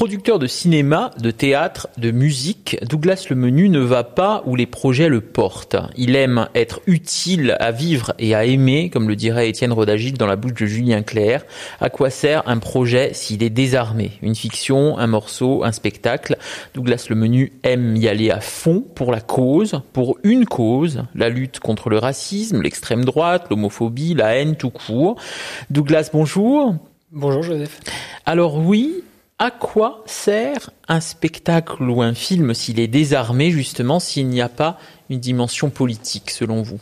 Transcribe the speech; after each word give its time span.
Producteur 0.00 0.38
de 0.38 0.46
cinéma, 0.46 1.10
de 1.20 1.30
théâtre, 1.30 1.88
de 1.98 2.10
musique, 2.10 2.78
Douglas 2.88 3.26
Lemenu 3.28 3.68
ne 3.68 3.80
va 3.80 4.02
pas 4.02 4.42
où 4.46 4.56
les 4.56 4.64
projets 4.64 5.10
le 5.10 5.20
portent. 5.20 5.76
Il 5.94 6.16
aime 6.16 6.48
être 6.54 6.80
utile 6.86 7.54
à 7.60 7.70
vivre 7.70 8.14
et 8.18 8.34
à 8.34 8.46
aimer, 8.46 8.88
comme 8.88 9.08
le 9.08 9.14
dirait 9.14 9.50
Étienne 9.50 9.74
Rodagil 9.74 10.16
dans 10.16 10.26
la 10.26 10.36
bouche 10.36 10.54
de 10.54 10.64
Julien 10.64 11.02
Clerc. 11.02 11.44
À 11.82 11.90
quoi 11.90 12.08
sert 12.08 12.42
un 12.48 12.56
projet 12.56 13.10
s'il 13.12 13.42
est 13.42 13.50
désarmé? 13.50 14.12
Une 14.22 14.34
fiction, 14.34 14.96
un 14.96 15.06
morceau, 15.06 15.64
un 15.64 15.72
spectacle? 15.72 16.38
Douglas 16.72 17.08
Lemenu 17.10 17.52
aime 17.62 17.94
y 17.94 18.08
aller 18.08 18.30
à 18.30 18.40
fond 18.40 18.82
pour 18.94 19.12
la 19.12 19.20
cause, 19.20 19.82
pour 19.92 20.16
une 20.22 20.46
cause, 20.46 21.02
la 21.14 21.28
lutte 21.28 21.60
contre 21.60 21.90
le 21.90 21.98
racisme, 21.98 22.62
l'extrême 22.62 23.04
droite, 23.04 23.48
l'homophobie, 23.50 24.14
la 24.14 24.34
haine 24.34 24.56
tout 24.56 24.70
court. 24.70 25.20
Douglas, 25.68 26.08
bonjour. 26.10 26.74
Bonjour 27.12 27.42
Joseph. 27.42 27.80
Alors 28.24 28.56
oui, 28.56 29.02
à 29.40 29.50
quoi 29.50 30.04
sert 30.04 30.70
un 30.86 31.00
spectacle 31.00 31.82
ou 31.84 32.02
un 32.02 32.14
film 32.14 32.52
s'il 32.52 32.78
est 32.78 32.86
désarmé, 32.86 33.50
justement, 33.50 33.98
s'il 33.98 34.28
n'y 34.28 34.42
a 34.42 34.50
pas 34.50 34.78
une 35.08 35.18
dimension 35.18 35.70
politique, 35.70 36.30
selon 36.30 36.60
vous? 36.60 36.78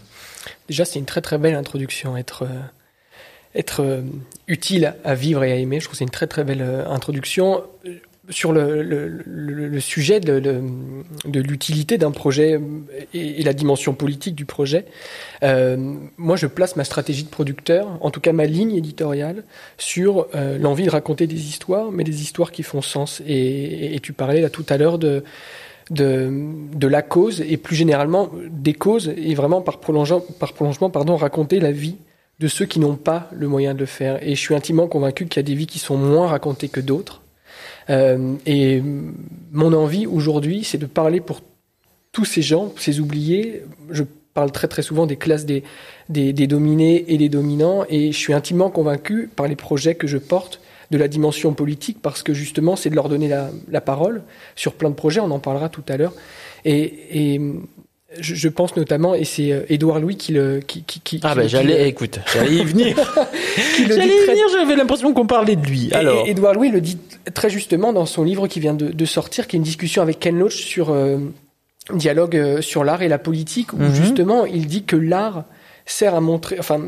Déjà, 0.66 0.84
c'est 0.84 0.98
une 0.98 1.06
très 1.06 1.20
très 1.20 1.38
belle 1.38 1.54
introduction, 1.54 2.16
être, 2.16 2.42
euh, 2.42 3.62
euh, 3.78 4.02
utile 4.48 4.96
à 5.04 5.14
vivre 5.14 5.44
et 5.44 5.52
à 5.52 5.54
aimer. 5.54 5.78
Je 5.78 5.84
trouve 5.84 5.92
que 5.92 5.98
c'est 5.98 6.04
une 6.04 6.10
très 6.10 6.26
très 6.26 6.42
belle 6.42 6.62
euh, 6.62 6.88
introduction 6.88 7.62
sur 8.30 8.52
le, 8.52 9.80
sujet 9.80 10.20
de, 10.20 10.62
l'utilité 11.40 11.98
d'un 11.98 12.10
projet 12.10 12.60
et, 13.14 13.42
la 13.42 13.52
dimension 13.52 13.94
politique 13.94 14.34
du 14.34 14.44
projet, 14.44 14.84
euh, 15.42 15.94
moi 16.16 16.36
je 16.36 16.46
place 16.46 16.76
ma 16.76 16.84
stratégie 16.84 17.24
de 17.24 17.28
producteur, 17.28 17.88
en 18.00 18.10
tout 18.10 18.20
cas 18.20 18.32
ma 18.32 18.44
ligne 18.44 18.74
éditoriale, 18.74 19.44
sur 19.78 20.26
euh, 20.34 20.58
l'envie 20.58 20.84
de 20.84 20.90
raconter 20.90 21.26
des 21.26 21.48
histoires, 21.48 21.90
mais 21.90 22.04
des 22.04 22.22
histoires 22.22 22.52
qui 22.52 22.62
font 22.62 22.82
sens. 22.82 23.22
Et, 23.26 23.98
tu 24.02 24.12
parlais 24.12 24.40
là 24.40 24.50
tout 24.50 24.64
à 24.68 24.76
l'heure 24.76 24.98
de, 24.98 25.22
la 25.90 27.02
cause 27.02 27.40
et 27.40 27.56
plus 27.56 27.76
généralement 27.76 28.30
des 28.50 28.74
causes 28.74 29.12
et 29.16 29.34
vraiment 29.34 29.60
par 29.60 29.80
prolongement, 29.80 30.22
par 30.38 30.52
prolongement 30.52 30.90
pardon, 30.90 31.16
raconter 31.16 31.60
la 31.60 31.72
vie 31.72 31.96
de 32.38 32.46
ceux 32.46 32.66
qui 32.66 32.78
n'ont 32.78 32.94
pas 32.94 33.28
le 33.32 33.48
moyen 33.48 33.74
de 33.74 33.80
le 33.80 33.86
faire. 33.86 34.22
Et 34.22 34.34
je 34.34 34.40
suis 34.40 34.54
intimement 34.54 34.86
convaincu 34.86 35.26
qu'il 35.26 35.38
y 35.38 35.44
a 35.44 35.46
des 35.46 35.54
vies 35.54 35.66
qui 35.66 35.78
sont 35.78 35.96
moins 35.96 36.28
racontées 36.28 36.68
que 36.68 36.80
d'autres 36.80 37.22
et 37.88 38.82
mon 39.52 39.72
envie 39.72 40.06
aujourd'hui, 40.06 40.64
c'est 40.64 40.78
de 40.78 40.86
parler 40.86 41.20
pour 41.20 41.40
tous 42.12 42.24
ces 42.24 42.42
gens, 42.42 42.72
ces 42.76 43.00
oubliés. 43.00 43.62
Je 43.90 44.04
parle 44.34 44.52
très 44.52 44.68
très 44.68 44.82
souvent 44.82 45.06
des 45.06 45.16
classes 45.16 45.46
des, 45.46 45.64
des, 46.08 46.46
dominés 46.46 47.04
et 47.08 47.18
des 47.18 47.28
dominants, 47.28 47.84
et 47.88 48.12
je 48.12 48.18
suis 48.18 48.32
intimement 48.34 48.70
convaincu 48.70 49.28
par 49.34 49.48
les 49.48 49.56
projets 49.56 49.94
que 49.94 50.06
je 50.06 50.18
porte 50.18 50.60
de 50.90 50.98
la 50.98 51.08
dimension 51.08 51.52
politique, 51.54 51.98
parce 52.00 52.22
que 52.22 52.32
justement, 52.32 52.76
c'est 52.76 52.88
de 52.88 52.94
leur 52.94 53.08
donner 53.08 53.28
la, 53.28 53.50
la, 53.68 53.80
parole 53.80 54.22
sur 54.56 54.74
plein 54.74 54.90
de 54.90 54.94
projets, 54.94 55.20
on 55.20 55.30
en 55.30 55.38
parlera 55.38 55.68
tout 55.68 55.84
à 55.88 55.96
l'heure. 55.96 56.14
Et 56.64 57.40
je, 58.20 58.34
je, 58.34 58.48
pense 58.48 58.74
notamment, 58.74 59.14
et 59.14 59.24
c'est 59.24 59.52
euh, 59.52 59.62
Édouard 59.68 60.00
Louis 60.00 60.16
qui 60.16 60.32
le. 60.32 60.60
Qui, 60.66 60.82
qui, 60.82 61.00
qui, 61.00 61.20
ah, 61.22 61.34
ben 61.34 61.42
bah, 61.42 61.48
j'allais, 61.48 61.88
écoute, 61.88 62.18
j'allais 62.32 62.56
y 62.56 62.64
venir. 62.64 62.96
j'allais 63.76 64.06
y 64.06 64.26
venir, 64.26 64.44
j'avais 64.50 64.76
l'impression 64.76 65.12
qu'on 65.12 65.26
parlait 65.26 65.56
de 65.56 65.66
lui. 65.66 65.90
Alors. 65.92 66.26
Édouard 66.26 66.54
Louis 66.54 66.70
le 66.70 66.80
dit 66.80 66.98
très 67.34 67.50
justement 67.50 67.92
dans 67.92 68.06
son 68.06 68.24
livre 68.24 68.48
qui 68.48 68.60
vient 68.60 68.72
de, 68.72 68.88
de 68.88 69.04
sortir, 69.04 69.46
qui 69.46 69.56
est 69.56 69.58
une 69.58 69.64
discussion 69.64 70.00
avec 70.00 70.18
Ken 70.20 70.38
Loach 70.38 70.56
sur 70.56 70.90
euh, 70.90 71.18
dialogue 71.92 72.36
euh, 72.36 72.62
sur 72.62 72.82
l'art 72.82 73.02
et 73.02 73.08
la 73.08 73.18
politique, 73.18 73.74
où 73.74 73.76
mm 73.76 73.88
-hmm. 73.88 73.94
justement 73.94 74.46
il 74.46 74.66
dit 74.66 74.84
que 74.84 74.96
l'art 74.96 75.44
sert 75.84 76.14
à 76.14 76.20
montrer, 76.20 76.56
enfin, 76.58 76.80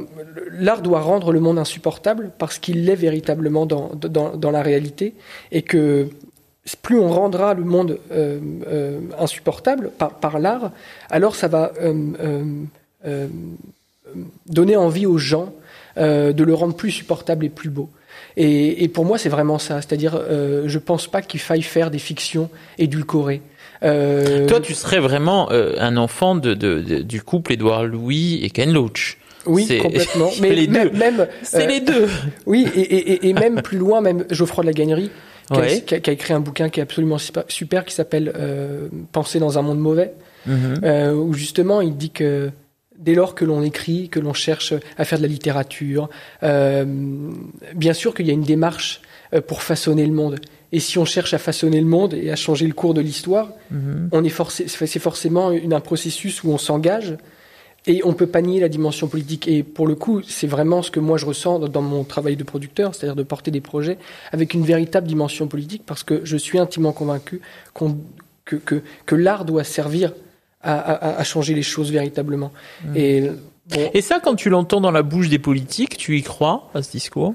l'art 0.50 0.82
doit 0.82 1.00
rendre 1.00 1.32
le 1.32 1.41
monde 1.41 1.59
insupportable 1.59 2.32
parce 2.38 2.59
qu'il 2.59 2.84
l'est 2.84 3.00
véritablement 3.09 3.66
dans, 3.66 3.91
dans, 3.94 4.36
dans 4.36 4.50
la 4.50 4.62
réalité 4.62 5.14
et 5.53 5.62
que 5.62 6.09
plus 6.82 6.98
on 6.98 7.09
rendra 7.09 7.54
le 7.54 7.65
monde 7.65 7.98
euh, 8.12 8.38
euh, 8.66 9.00
insupportable 9.19 9.91
par, 9.97 10.15
par 10.15 10.38
l'art, 10.38 10.71
alors 11.10 11.34
ça 11.34 11.48
va 11.48 11.72
euh, 11.82 13.26
donner 14.47 14.76
envie 14.76 15.06
aux 15.06 15.19
gens 15.19 15.53
de 15.97 16.44
le 16.44 16.54
rendre 16.54 16.75
plus 16.75 16.93
supportable 16.93 17.44
et 17.44 17.48
plus 17.48 17.69
beau. 17.69 17.91
Et, 18.37 18.84
et 18.84 18.88
pour 18.88 19.04
moi, 19.04 19.19
c'est 19.19 19.28
vraiment 19.28 19.59
ça. 19.59 19.82
C'est-à-dire, 19.82 20.19
je 20.31 20.78
pense 20.78 21.09
pas 21.09 21.21
qu'il 21.21 21.41
faille 21.41 21.62
faire 21.62 21.91
des 21.91 21.98
fictions 21.98 22.48
édulcorées. 22.78 23.42
Toi, 23.82 24.60
tu 24.62 24.72
serais 24.72 25.00
vraiment 25.00 25.50
un 25.50 25.97
enfant 25.97 26.37
de, 26.37 26.54
de, 26.54 26.81
de, 26.81 26.98
du 27.03 27.22
couple 27.22 27.53
Édouard 27.53 27.84
Louis 27.84 28.41
et 28.42 28.50
Ken 28.50 28.72
Loach. 28.72 29.19
Oui, 29.47 29.66
complètement. 29.78 30.31
Mais 30.41 30.54
les 30.54 30.69
même, 30.69 30.91
deux. 30.91 30.98
même 30.98 31.28
c'est 31.42 31.66
les 31.66 31.81
deux. 31.81 32.09
Oui, 32.47 32.66
et, 32.75 32.81
et, 32.81 33.28
et 33.28 33.32
même 33.34 33.60
plus 33.62 33.78
loin, 33.78 34.00
même 34.00 34.25
Geoffroy 34.31 34.62
de 34.62 34.69
la 34.69 34.72
Gagnerie 34.72 35.10
ouais. 35.50 35.83
qui, 35.83 35.94
a, 35.94 36.00
qui, 36.00 36.11
a, 36.11 36.12
écrit 36.12 36.33
un 36.33 36.41
bouquin 36.41 36.69
qui 36.69 36.81
est 36.81 36.83
absolument 36.83 37.19
super, 37.49 37.84
qui 37.84 37.94
s'appelle 37.94 38.33
euh, 38.37 38.88
Penser 39.12 39.38
dans 39.38 39.59
un 39.59 39.62
monde 39.62 39.81
mauvais, 39.81 40.15
mm 40.47 40.53
-hmm. 40.53 40.84
euh, 40.84 41.12
où 41.15 41.33
justement 41.34 41.81
il 41.81 41.97
dit 41.97 42.11
que 42.11 42.50
dès 43.00 43.15
lors 43.15 43.34
que 43.34 43.44
l'on 43.44 43.62
écrit, 43.62 44.09
que 44.09 44.21
l'on 44.21 44.34
cherche 44.34 44.75
à 44.97 45.05
faire 45.05 45.19
de 45.19 45.22
la 45.22 45.28
littérature, 45.28 46.09
euh, 46.43 46.84
bien 47.75 47.94
sûr 47.94 48.15
qu'il 48.15 48.27
y 48.27 48.31
a 48.31 48.34
une 48.34 48.43
démarche 48.43 49.00
euh, 49.33 49.41
pour 49.41 49.62
façonner 49.62 50.06
le 50.06 50.12
monde. 50.12 50.37
Et 50.72 50.81
si 50.81 50.99
on 50.99 51.05
cherche 51.05 51.33
à 51.34 51.39
façonner 51.39 51.81
le 51.81 51.87
monde 51.87 52.15
et 52.15 52.31
à 52.31 52.37
changer 52.37 52.66
le 52.66 52.75
cours 52.75 52.94
de 52.94 53.00
l'histoire, 53.00 53.49
-hmm. 53.49 54.09
on 54.12 54.22
est 54.28 54.37
forcé, 54.41 54.69
c'est 54.69 55.03
forcément 55.10 55.50
une, 55.50 55.72
un 55.72 55.84
processus 55.91 56.44
où 56.44 56.49
on 56.56 56.59
s'engage 56.59 57.16
et 57.86 58.02
on 58.04 58.12
peut 58.12 58.26
pas 58.26 58.42
nier 58.42 58.60
la 58.60 58.68
dimension 58.68 59.08
politique. 59.08 59.48
Et 59.48 59.62
pour 59.62 59.86
le 59.86 59.94
coup, 59.94 60.22
c'est 60.22 60.46
vraiment 60.46 60.82
ce 60.82 60.91
que 60.91 61.00
moi 61.00 61.16
je 61.16 61.26
ressens 61.26 61.60
dans 61.60 61.82
mon 61.82 62.04
travail 62.04 62.36
de 62.36 62.44
producteur, 62.44 62.94
c'est-à-dire 62.94 63.16
de 63.16 63.22
porter 63.22 63.50
des 63.50 63.60
projets 63.60 63.98
avec 64.32 64.54
une 64.54 64.64
véritable 64.64 65.06
dimension 65.06 65.46
politique, 65.48 65.82
parce 65.86 66.02
que 66.02 66.20
je 66.24 66.36
suis 66.36 66.58
intimement 66.58 66.92
convaincu 66.92 67.41
qu 67.74 67.84
que, 68.44 68.56
que, 68.56 68.82
que 69.06 69.14
l'art 69.14 69.44
doit 69.44 69.64
servir 69.64 70.12
à, 70.62 70.78
à, 70.78 71.20
à, 71.20 71.24
changer 71.24 71.54
les 71.54 71.62
choses 71.62 71.92
véritablement. 71.92 72.52
Mmh. 72.84 72.96
Et, 72.96 73.20
bon, 73.68 73.91
Et 73.94 74.00
ça, 74.02 74.18
quand 74.18 74.34
tu 74.34 74.50
l'entends 74.50 74.80
dans 74.80 74.91
la 74.91 75.02
bouche 75.02 75.28
des 75.28 75.38
politiques, 75.38 75.97
tu 75.97 76.18
y 76.18 76.22
crois 76.22 76.68
à 76.74 76.82
ce 76.82 76.91
discours? 76.91 77.34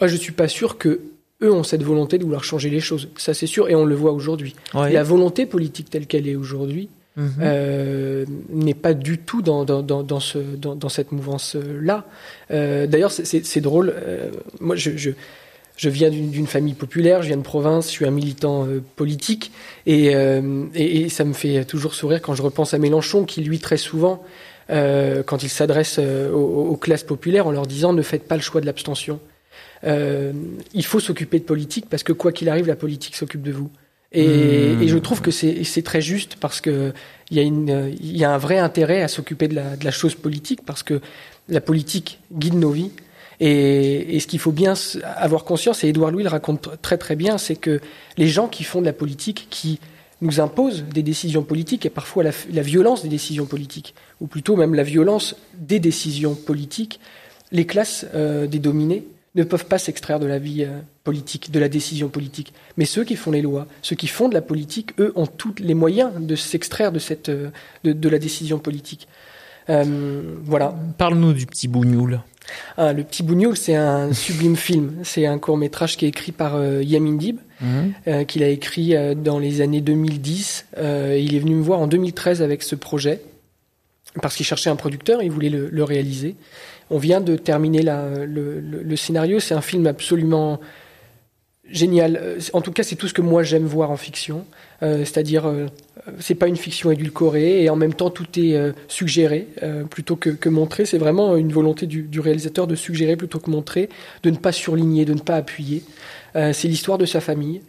Ah, 0.00 0.06
Je 0.06 0.16
suis 0.16 0.32
pas 0.32 0.48
sûr 0.48 0.78
que 0.78 1.00
eux 1.42 1.52
ont 1.52 1.62
cette 1.62 1.82
volonté 1.82 2.18
de 2.18 2.24
vouloir 2.24 2.44
changer 2.44 2.70
les 2.70 2.80
choses. 2.80 3.08
Ça, 3.16 3.34
c'est 3.34 3.46
sûr, 3.46 3.68
et 3.68 3.74
on 3.74 3.84
le 3.84 3.94
voit 3.94 4.12
aujourd'hui. 4.12 4.54
Ouais. 4.74 4.92
La 4.92 5.02
volonté 5.02 5.46
politique 5.46 5.90
telle 5.90 6.06
qu'elle 6.06 6.28
est 6.28 6.36
aujourd'hui, 6.36 6.88
Mmh. 7.20 7.28
Euh, 7.42 8.24
n'est 8.48 8.74
pas 8.74 8.94
du 8.94 9.18
tout 9.18 9.42
dans, 9.42 9.64
dans, 9.64 9.82
dans, 9.82 10.02
dans 10.02 10.20
ce, 10.20 10.38
dans, 10.38 10.88
cette 10.88 11.12
mouvance-là. 11.12 12.06
Euh, 12.50 12.86
D'ailleurs, 12.86 13.12
c'est 13.12 13.60
drôle. 13.60 13.92
Euh, 13.94 14.30
moi, 14.60 14.74
je, 14.74 14.96
je, 14.96 15.10
je 15.80 15.88
viens 15.88 16.10
d'une 16.10 16.46
famille 16.46 16.74
populaire, 16.74 17.22
je 17.22 17.28
viens 17.28 17.38
de 17.38 17.42
province, 17.42 17.86
je 17.86 17.92
suis 17.92 18.04
un 18.04 18.10
militant 18.10 18.66
euh, 18.66 18.82
politique, 18.96 19.50
et, 19.86 20.14
euh, 20.14 20.66
et, 20.74 21.00
et, 21.00 21.08
ça 21.08 21.24
me 21.24 21.32
fait 21.32 21.64
toujours 21.64 21.94
sourire 21.94 22.20
quand 22.20 22.34
je 22.34 22.42
repense 22.42 22.74
à 22.74 22.78
Mélenchon, 22.78 23.24
qui 23.24 23.40
lui, 23.40 23.60
très 23.60 23.78
souvent, 23.78 24.22
euh, 24.68 25.22
quand 25.22 25.42
il 25.42 25.48
s'adresse 25.48 25.98
aux, 25.98 26.68
aux, 26.70 26.76
classes 26.76 27.02
populaires 27.02 27.46
en 27.46 27.50
leur 27.50 27.66
disant 27.66 27.94
ne 27.94 28.02
faites 28.02 28.28
pas 28.28 28.36
le 28.36 28.42
choix 28.42 28.60
de 28.60 28.66
l'abstention. 28.66 29.20
il 29.82 30.84
faut 30.84 31.00
s'occuper 31.00 31.38
de 31.38 31.44
politique 31.44 31.86
parce 31.88 32.02
que 32.02 32.12
quoi 32.12 32.30
qu'il 32.30 32.50
arrive, 32.50 32.66
la 32.66 32.76
politique 32.76 33.16
s'occupe 33.16 33.42
de 33.42 33.52
vous. 33.52 33.70
Et, 34.12 34.74
mmh. 34.74 34.82
et, 34.82 34.88
je 34.88 34.98
trouve 34.98 35.20
que 35.20 35.30
c'est 35.30 35.82
très 35.82 36.00
juste 36.00 36.36
parce 36.40 36.60
que 36.60 36.92
il 37.30 37.36
y 37.36 37.40
a 37.40 37.44
une 37.44 37.94
il 38.00 38.16
y 38.16 38.24
a 38.24 38.32
un 38.32 38.38
vrai 38.38 38.58
intérêt 38.58 39.02
à 39.02 39.08
s'occuper 39.08 39.46
de 39.46 39.54
la, 39.54 39.76
de 39.76 39.84
la 39.84 39.92
chose 39.92 40.16
politique 40.16 40.60
parce 40.66 40.82
que 40.82 41.00
la 41.48 41.60
politique 41.60 42.18
guide 42.32 42.54
nos 42.54 42.70
vies 42.70 42.90
et, 43.38 44.16
et 44.16 44.20
ce 44.20 44.26
qu'il 44.26 44.40
faut 44.40 44.50
bien 44.50 44.74
avoir 45.04 45.44
conscience 45.44 45.84
et 45.84 45.88
Édouard 45.88 46.10
Louis 46.10 46.24
le 46.24 46.28
raconte 46.28 46.70
très 46.82 46.98
très 46.98 47.14
bien 47.14 47.38
c'est 47.38 47.54
que 47.54 47.80
les 48.16 48.26
gens 48.26 48.48
qui 48.48 48.64
font 48.64 48.80
de 48.80 48.86
la 48.86 48.92
politique 48.92 49.46
qui 49.48 49.78
nous 50.22 50.40
imposent 50.40 50.84
des 50.92 51.04
décisions 51.04 51.44
politiques 51.44 51.86
et 51.86 51.90
parfois 51.90 52.24
la, 52.24 52.32
la 52.52 52.62
violence 52.62 53.04
des 53.04 53.08
décisions 53.08 53.46
politiques 53.46 53.94
ou 54.20 54.26
plutôt 54.26 54.56
même 54.56 54.74
la 54.74 54.82
violence 54.82 55.36
des 55.54 55.78
décisions 55.78 56.34
politiques 56.34 56.98
les 57.52 57.64
classes 57.64 58.06
euh, 58.14 58.48
des 58.48 58.58
dominés 58.58 59.04
ne 59.34 59.44
peuvent 59.44 59.66
pas 59.66 59.78
s'extraire 59.78 60.18
de 60.18 60.26
la 60.26 60.38
vie 60.38 60.64
euh, 60.64 60.80
politique, 61.04 61.50
de 61.50 61.60
la 61.60 61.68
décision 61.68 62.08
politique. 62.08 62.52
Mais 62.76 62.84
ceux 62.84 63.04
qui 63.04 63.16
font 63.16 63.30
les 63.30 63.42
lois, 63.42 63.66
ceux 63.82 63.96
qui 63.96 64.08
font 64.08 64.28
de 64.28 64.34
la 64.34 64.42
politique, 64.42 64.92
eux, 64.98 65.12
ont 65.14 65.26
tous 65.26 65.54
les 65.58 65.74
moyens 65.74 66.12
de 66.18 66.34
s'extraire 66.34 66.90
de, 66.92 66.98
cette, 66.98 67.28
euh, 67.28 67.50
de, 67.84 67.92
de, 67.92 68.08
la 68.08 68.18
décision 68.18 68.58
politique. 68.58 69.06
Euh, 69.70 70.36
voilà. 70.42 70.74
Parle-nous 70.98 71.32
du 71.32 71.46
petit 71.46 71.68
Bougnoul. 71.68 72.20
Ah, 72.76 72.92
le 72.92 73.04
petit 73.04 73.22
Bougnoul, 73.22 73.56
c'est 73.56 73.76
un 73.76 74.12
sublime 74.12 74.56
film. 74.56 74.94
C'est 75.04 75.26
un 75.26 75.38
court 75.38 75.56
métrage 75.56 75.96
qui 75.96 76.06
est 76.06 76.08
écrit 76.08 76.32
par 76.32 76.56
euh, 76.56 76.82
Yamin 76.82 77.16
Dib, 77.16 77.38
mmh. 77.60 77.66
euh, 78.08 78.24
qu'il 78.24 78.42
a 78.42 78.48
écrit 78.48 78.94
dans 79.16 79.38
les 79.38 79.60
années 79.60 79.80
2010. 79.80 80.66
il 80.76 81.34
est 81.34 81.38
venu 81.38 81.54
me 81.54 81.62
voir 81.62 81.80
en 81.80 81.86
2013 81.86 82.42
avec 82.42 82.62
ce 82.62 82.74
projet 82.74 83.20
parce 84.20 84.34
qu'il 84.34 84.44
cherchait 84.44 84.70
un 84.70 84.76
producteur, 84.76 85.22
il 85.22 85.30
voulait 85.30 85.50
le, 85.50 85.68
le 85.68 85.84
réaliser. 85.84 86.34
On 86.90 86.98
vient 86.98 87.20
de 87.20 87.36
terminer 87.36 87.82
le, 87.82 88.96
scénario. 88.96 89.40
C'est 89.40 89.54
un 89.54 89.60
film 89.60 89.86
absolument 89.86 90.60
génial. 91.64 92.38
En 92.52 92.60
tout 92.60 92.72
cas, 92.72 92.82
c'est 92.82 92.96
tout 92.96 93.08
ce 93.08 93.14
que 93.14 93.22
moi 93.22 93.42
j'aime 93.42 93.64
voir 93.64 93.90
en 93.90 93.96
fiction. 93.96 94.44
Euh, 94.82 95.04
C'est-à-dire, 95.04 95.46
euh, 95.46 95.66
c'est 96.18 96.34
pas 96.34 96.48
une 96.48 96.56
fiction 96.56 96.90
édulcorée 96.90 97.62
et 97.62 97.70
en 97.70 97.76
même 97.76 97.94
temps 97.94 98.10
tout 98.10 98.26
est 98.38 98.54
euh, 98.54 98.72
suggéré 98.88 99.48
euh, 99.62 99.84
plutôt 99.84 100.16
que, 100.16 100.48
montré. 100.48 100.84
C'est 100.84 100.98
vraiment 100.98 101.36
une 101.36 101.52
volonté 101.52 101.86
du, 101.86 102.20
réalisateur 102.20 102.66
de 102.66 102.74
suggérer 102.74 103.16
plutôt 103.16 103.38
que 103.38 103.50
montrer, 103.50 103.88
de 104.22 104.30
ne 104.30 104.36
pas 104.36 104.52
surligner, 104.52 105.04
de 105.04 105.14
ne 105.14 105.20
pas 105.20 105.36
appuyer. 105.36 105.82
Euh, 106.36 106.52
c'est 106.52 106.68
l'histoire 106.68 106.98
de 106.98 107.06
sa 107.06 107.20
famille. 107.20 107.62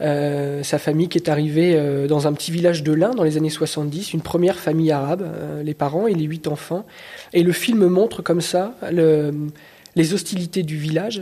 Sa 0.00 0.78
famille 0.78 1.08
qui 1.08 1.18
est 1.18 1.28
arrivée 1.28 2.06
dans 2.08 2.26
un 2.26 2.32
petit 2.32 2.50
village 2.50 2.82
de 2.82 2.92
l'Ain 2.92 3.10
dans 3.10 3.24
les 3.24 3.36
années 3.36 3.50
70, 3.50 4.12
une 4.12 4.20
première 4.20 4.58
famille 4.58 4.92
arabe, 4.92 5.24
les 5.64 5.74
parents 5.74 6.06
et 6.06 6.14
les 6.14 6.24
huit 6.24 6.46
enfants. 6.46 6.86
Et 7.32 7.42
le 7.42 7.52
film 7.52 7.86
montre 7.86 8.22
comme 8.22 8.40
ça 8.40 8.74
le, 8.92 9.32
les 9.96 10.14
hostilités 10.14 10.62
du 10.62 10.76
village, 10.76 11.20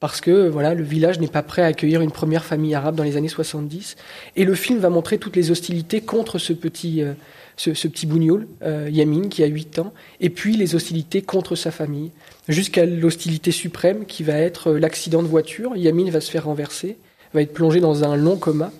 parce 0.00 0.20
que 0.20 0.48
voilà, 0.48 0.74
le 0.74 0.84
village 0.84 1.18
n'est 1.18 1.26
pas 1.26 1.42
prêt 1.42 1.62
à 1.62 1.66
accueillir 1.66 2.02
une 2.02 2.12
première 2.12 2.44
famille 2.44 2.74
arabe 2.74 2.94
dans 2.94 3.02
les 3.02 3.16
années 3.16 3.28
70. 3.28 3.96
Et 4.36 4.44
le 4.44 4.54
film 4.54 4.78
va 4.78 4.90
montrer 4.90 5.18
toutes 5.18 5.34
les 5.34 5.50
hostilités 5.50 6.00
contre 6.00 6.38
ce 6.38 6.52
petit, 6.52 7.02
euh, 7.02 7.14
ce, 7.56 7.70
petit 7.70 8.06
bougnoul, 8.06 8.46
euh, 8.62 8.88
Yamin, 8.92 9.28
qui 9.28 9.42
a 9.42 9.46
8 9.46 9.80
ans, 9.80 9.92
et 10.20 10.30
puis 10.30 10.56
les 10.56 10.76
hostilités 10.76 11.22
contre 11.22 11.56
sa 11.56 11.72
famille, 11.72 12.12
jusqu'à 12.46 12.86
l'hostilité 12.86 13.50
suprême 13.50 14.06
qui 14.06 14.22
va 14.22 14.34
être 14.34 14.72
euh, 14.72 14.78
l'accident 14.78 15.22
de 15.22 15.28
voiture. 15.28 15.74
Yamin 15.74 16.10
va 16.10 16.20
se 16.20 16.30
faire 16.30 16.44
renverser, 16.44 16.96
va 17.34 17.42
être 17.42 17.52
plongé 17.52 17.80
dans 17.80 18.04
un 18.04 18.16
long 18.16 18.36
coma, 18.36 18.70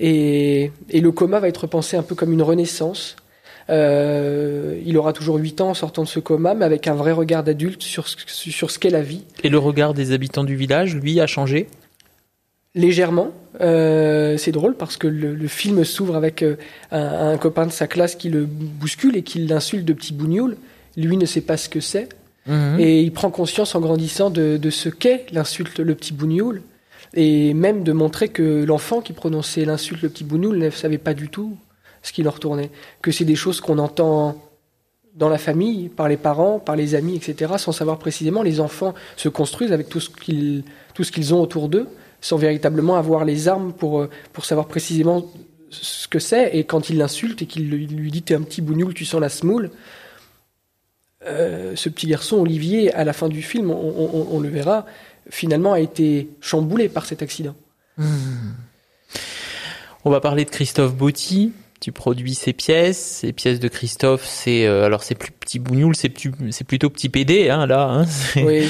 et, 0.00 0.70
et 0.90 1.00
le 1.00 1.10
coma 1.12 1.40
va 1.40 1.48
être 1.48 1.66
pensé 1.66 1.96
un 1.96 2.02
peu 2.02 2.14
comme 2.14 2.32
une 2.32 2.42
renaissance, 2.42 3.16
euh, 3.70 4.80
il 4.84 4.96
aura 4.96 5.12
toujours 5.12 5.36
8 5.36 5.60
ans 5.60 5.70
en 5.70 5.74
sortant 5.74 6.02
de 6.02 6.08
ce 6.08 6.20
coma, 6.20 6.54
mais 6.54 6.64
avec 6.64 6.86
un 6.86 6.94
vrai 6.94 7.12
regard 7.12 7.44
d'adulte 7.44 7.82
sur, 7.82 8.06
sur 8.08 8.70
ce 8.70 8.78
qu'est 8.78 8.90
la 8.90 9.02
vie. 9.02 9.24
Et 9.44 9.48
le 9.48 9.58
regard 9.58 9.94
des 9.94 10.12
habitants 10.12 10.44
du 10.44 10.56
village, 10.56 10.94
lui, 10.94 11.20
a 11.20 11.26
changé? 11.26 11.68
Légèrement. 12.74 13.30
Euh, 13.60 14.36
c'est 14.36 14.52
drôle 14.52 14.74
parce 14.76 14.96
que 14.96 15.08
le, 15.08 15.48
film 15.48 15.84
s'ouvre 15.84 16.16
avec 16.16 16.42
euh, 16.42 16.56
un, 16.92 17.36
copain 17.36 17.66
de 17.66 17.72
sa 17.72 17.86
classe 17.86 18.14
qui 18.14 18.28
le 18.28 18.46
bouscule 18.46 19.16
et 19.16 19.22
qui 19.22 19.40
l'insulte 19.40 19.84
de 19.84 19.92
petit 19.92 20.12
bougnoul. 20.12 20.56
Lui 20.96 21.16
ne 21.16 21.26
sait 21.26 21.40
pas 21.40 21.56
ce 21.56 21.68
que 21.68 21.80
c'est. 21.80 22.08
Mhm. 22.46 22.78
Et 22.78 23.02
il 23.02 23.12
prend 23.12 23.30
conscience 23.30 23.74
en 23.74 23.80
grandissant 23.80 24.30
de, 24.30 24.56
de 24.56 24.70
ce 24.70 24.88
qu'est 24.88 25.26
l'insulte 25.32 25.80
le 25.80 25.94
petit 25.94 26.14
bougnoul. 26.14 26.62
Et 27.14 27.54
même 27.54 27.84
de 27.84 27.92
montrer 27.92 28.28
que 28.28 28.64
l'enfant 28.64 29.00
qui 29.00 29.12
prononçait 29.12 29.64
l'insulte 29.64 30.02
le 30.02 30.08
petit 30.08 30.24
bougnoul 30.24 30.58
ne 30.58 30.70
savait 30.70 30.98
pas 30.98 31.14
du 31.14 31.28
tout 31.28 31.56
ce 32.02 32.12
qui 32.12 32.22
leur 32.22 32.40
tournait. 32.40 32.70
Que 33.02 33.10
c'est 33.10 33.24
des 33.24 33.36
choses 33.36 33.60
qu'on 33.60 33.78
entend 33.78 34.36
dans 35.14 35.28
la 35.28 35.38
famille, 35.38 35.88
par 35.88 36.08
les 36.08 36.16
parents, 36.16 36.58
par 36.60 36.76
les 36.76 36.94
amis, 36.94 37.16
etc., 37.16 37.54
sans 37.58 37.72
savoir 37.72 37.98
précisément. 37.98 38.42
Les 38.42 38.60
enfants 38.60 38.94
se 39.16 39.28
construisent 39.28 39.72
avec 39.72 39.88
tout 39.88 40.00
ce 40.00 40.10
qu'ils, 40.10 41.34
ont 41.34 41.40
autour 41.40 41.68
d'eux, 41.68 41.88
sans 42.20 42.36
véritablement 42.36 42.96
avoir 42.96 43.24
les 43.24 43.48
armes 43.48 43.72
pour, 43.72 44.00
euh, 44.00 44.10
pour 44.32 44.44
savoir 44.44 44.68
précisément 44.68 45.26
ce 45.70 46.06
que 46.06 46.20
c'est. 46.20 46.56
Et 46.56 46.64
quand 46.64 46.88
il 46.88 46.98
l'insulte 46.98 47.42
et 47.42 47.46
qu'il 47.46 47.68
lui 47.68 48.10
dit 48.10 48.22
T'es 48.22 48.34
un 48.34 48.42
petit 48.42 48.62
bougnoul, 48.62 48.94
tu 48.94 49.04
sens 49.04 49.20
la 49.20 49.28
smoule. 49.28 49.70
Euh, 51.28 51.72
ce 51.76 51.88
petit 51.88 52.06
garçon, 52.06 52.36
Olivier, 52.38 52.92
à 52.94 53.04
la 53.04 53.12
fin 53.12 53.28
du 53.28 53.42
film, 53.42 53.70
on, 53.70 54.40
le 54.40 54.48
verra, 54.48 54.86
finalement 55.30 55.72
a 55.72 55.80
été 55.80 56.28
chamboulé 56.40 56.88
par 56.88 57.06
cet 57.06 57.22
accident. 57.22 57.54
Hmm. 57.96 58.52
On 60.04 60.10
va 60.10 60.20
parler 60.20 60.44
de 60.44 60.50
Christophe 60.50 60.94
Botti, 60.94 61.52
tu 61.80 61.92
produis 61.92 62.34
ces 62.34 62.52
pièces, 62.52 62.98
ces 62.98 63.32
pièces 63.32 63.60
de 63.60 63.68
Christophe, 63.68 64.24
c'est 64.24 64.66
euh, 64.66 64.84
alors 64.84 65.02
c'est 65.04 65.14
plus 65.14 65.30
petit 65.30 65.58
bougnoul, 65.58 65.94
c'est 65.94 66.08
plutôt 66.08 66.90
petit 66.90 67.08
PD 67.08 67.50
hein, 67.50 67.66
là. 67.66 67.88
Hein, 67.88 68.04
oui, 68.36 68.68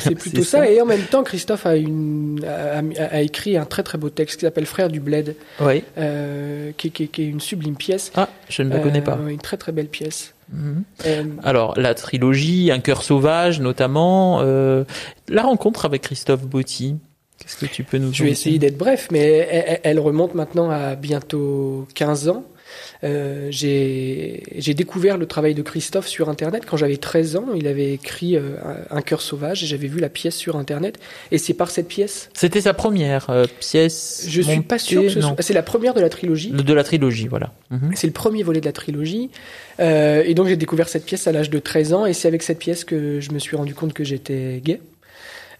c'est 0.00 0.14
plutôt, 0.14 0.42
ça. 0.44 0.68
Et 0.70 0.80
en 0.80 0.86
même 0.86 1.02
temps, 1.02 1.22
Christophe 1.24 1.66
a, 1.66 1.76
une, 1.76 2.44
a, 2.44 3.20
écrit 3.20 3.56
un 3.56 3.64
très 3.64 3.82
très 3.82 3.98
beau 3.98 4.08
texte 4.08 4.38
qui 4.38 4.46
s'appelle 4.46 4.66
Frère 4.66 4.88
du 4.88 5.00
bled, 5.00 5.36
oui. 5.60 5.82
euh, 5.98 6.72
qui, 6.76 6.90
qui, 6.90 7.08
qui, 7.08 7.22
est 7.22 7.26
une 7.28 7.40
sublime 7.40 7.76
pièce. 7.76 8.12
Ah, 8.14 8.28
je 8.48 8.62
ne 8.62 8.70
la 8.70 8.78
connais 8.78 9.02
pas. 9.02 9.18
Une 9.28 9.38
très 9.38 9.56
très 9.56 9.72
belle 9.72 9.88
pièce. 9.88 10.34
Euh, 10.54 11.24
alors 11.42 11.78
la 11.78 11.94
trilogie, 11.94 12.70
Un 12.72 12.80
cœur 12.80 13.02
sauvage 13.02 13.60
notamment, 13.60 14.40
la 14.42 15.42
rencontre 15.42 15.84
avec 15.84 16.02
Christophe 16.02 16.44
Botti. 16.44 16.96
Qu'est-ce 17.38 17.56
que 17.56 17.66
tu 17.66 17.84
peux 17.84 17.98
nous 17.98 18.12
Je 18.12 18.24
vais 18.24 18.30
essayer 18.30 18.58
d'être 18.58 18.78
bref, 18.78 19.08
mais 19.12 19.80
elle, 19.84 20.00
remonte 20.00 20.34
maintenant 20.34 20.70
à 20.70 20.96
bientôt 20.96 21.86
15 21.94 22.28
ans. 22.28 22.44
Euh, 23.04 23.48
j'ai 23.50 24.74
découvert 24.74 25.16
le 25.16 25.26
travail 25.26 25.54
de 25.54 25.62
Christophe 25.62 26.08
sur 26.08 26.28
Internet 26.28 26.64
quand 26.66 26.76
j'avais 26.76 26.96
13 26.96 27.36
ans. 27.36 27.46
Il 27.54 27.66
avait 27.66 27.92
écrit 27.92 28.36
euh, 28.36 28.56
Un 28.90 29.02
cœur 29.02 29.20
sauvage 29.20 29.62
et 29.62 29.66
j'avais 29.66 29.88
vu 29.88 30.00
la 30.00 30.08
pièce 30.08 30.36
sur 30.36 30.56
Internet. 30.56 30.98
Et 31.30 31.38
c'est 31.38 31.54
par 31.54 31.70
cette 31.70 31.88
pièce. 31.88 32.30
C'était 32.34 32.60
sa 32.60 32.74
première 32.74 33.30
euh, 33.30 33.46
pièce. 33.60 34.26
Je 34.28 34.42
suis 34.42 34.60
pas 34.60 34.78
sûr 34.78 35.02
que 35.02 35.08
ce 35.08 35.20
soit. 35.20 35.36
C'est 35.40 35.54
la 35.54 35.62
première 35.62 35.94
de 35.94 36.00
la 36.00 36.08
trilogie. 36.08 36.50
De 36.50 36.74
la 36.74 36.84
trilogie, 36.84 37.28
voilà. 37.28 37.52
C'est 37.94 38.06
le 38.06 38.12
premier 38.12 38.42
volet 38.42 38.60
de 38.60 38.66
la 38.66 38.72
trilogie. 38.72 39.30
Et 39.78 40.34
donc 40.34 40.48
j'ai 40.48 40.56
découvert 40.56 40.88
cette 40.88 41.04
pièce 41.04 41.26
à 41.26 41.32
l'âge 41.32 41.50
de 41.50 41.58
13 41.58 41.92
ans 41.92 42.06
et 42.06 42.12
c'est 42.12 42.28
avec 42.28 42.42
cette 42.42 42.58
pièce 42.58 42.84
que 42.84 43.20
je 43.20 43.30
me 43.32 43.38
suis 43.38 43.56
rendu 43.56 43.74
compte 43.74 43.92
que 43.92 44.04
j'étais 44.04 44.60
gay. 44.64 44.80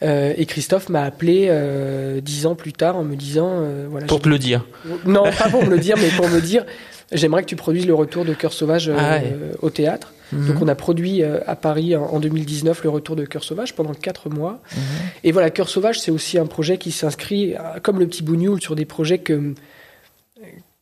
Euh, 0.03 0.32
et 0.37 0.47
Christophe 0.47 0.88
m'a 0.88 1.03
appelé 1.03 1.47
euh, 1.49 2.21
dix 2.21 2.47
ans 2.47 2.55
plus 2.55 2.73
tard 2.73 2.97
en 2.97 3.03
me 3.03 3.17
disant 3.17 3.49
euh, 3.50 3.87
voilà. 3.91 4.06
Pour 4.06 4.21
te 4.21 4.29
le 4.29 4.38
dire. 4.38 4.64
Non, 5.06 5.25
pas 5.25 5.49
pour 5.49 5.64
me 5.64 5.71
le 5.71 5.79
dire, 5.79 5.97
mais 5.99 6.11
pour 6.11 6.29
me 6.29 6.41
dire 6.41 6.64
j'aimerais 7.12 7.43
que 7.43 7.49
tu 7.49 7.56
produises 7.56 7.87
le 7.87 7.94
retour 7.94 8.25
de 8.25 8.34
Cœur 8.34 8.52
Sauvage 8.52 8.90
ah 8.96 9.20
au 9.60 9.70
théâtre. 9.70 10.12
Mhm. 10.32 10.49
Donc 10.49 10.62
on 10.62 10.69
a 10.69 10.75
produit 10.75 11.22
à 11.22 11.56
Paris 11.56 11.96
en, 11.96 12.20
2019 12.20 12.84
le 12.84 12.90
retour 12.90 13.16
de 13.16 13.25
Cœur 13.25 13.44
Sauvage 13.44 13.75
pendant 13.75 13.94
quatre 13.94 14.28
mois. 14.28 14.60
Mhm. 14.75 14.82
Et 15.25 15.32
voilà, 15.32 15.50
Cœur 15.50 15.69
Sauvage, 15.69 16.00
c'est 16.00 16.10
aussi 16.10 16.38
un 16.38 16.46
projet 16.46 16.78
qui 16.78 16.93
s'inscrit, 16.93 17.55
comme 17.82 17.99
le 17.99 18.06
petit 18.06 18.22
bougnoul, 18.22 18.60
sur 18.60 18.76
des 18.76 18.84
projets 18.84 19.19
que, 19.19 19.55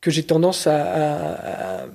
que 0.00 0.10
j'ai 0.10 0.22
tendance 0.22 0.66
à, 0.66 1.86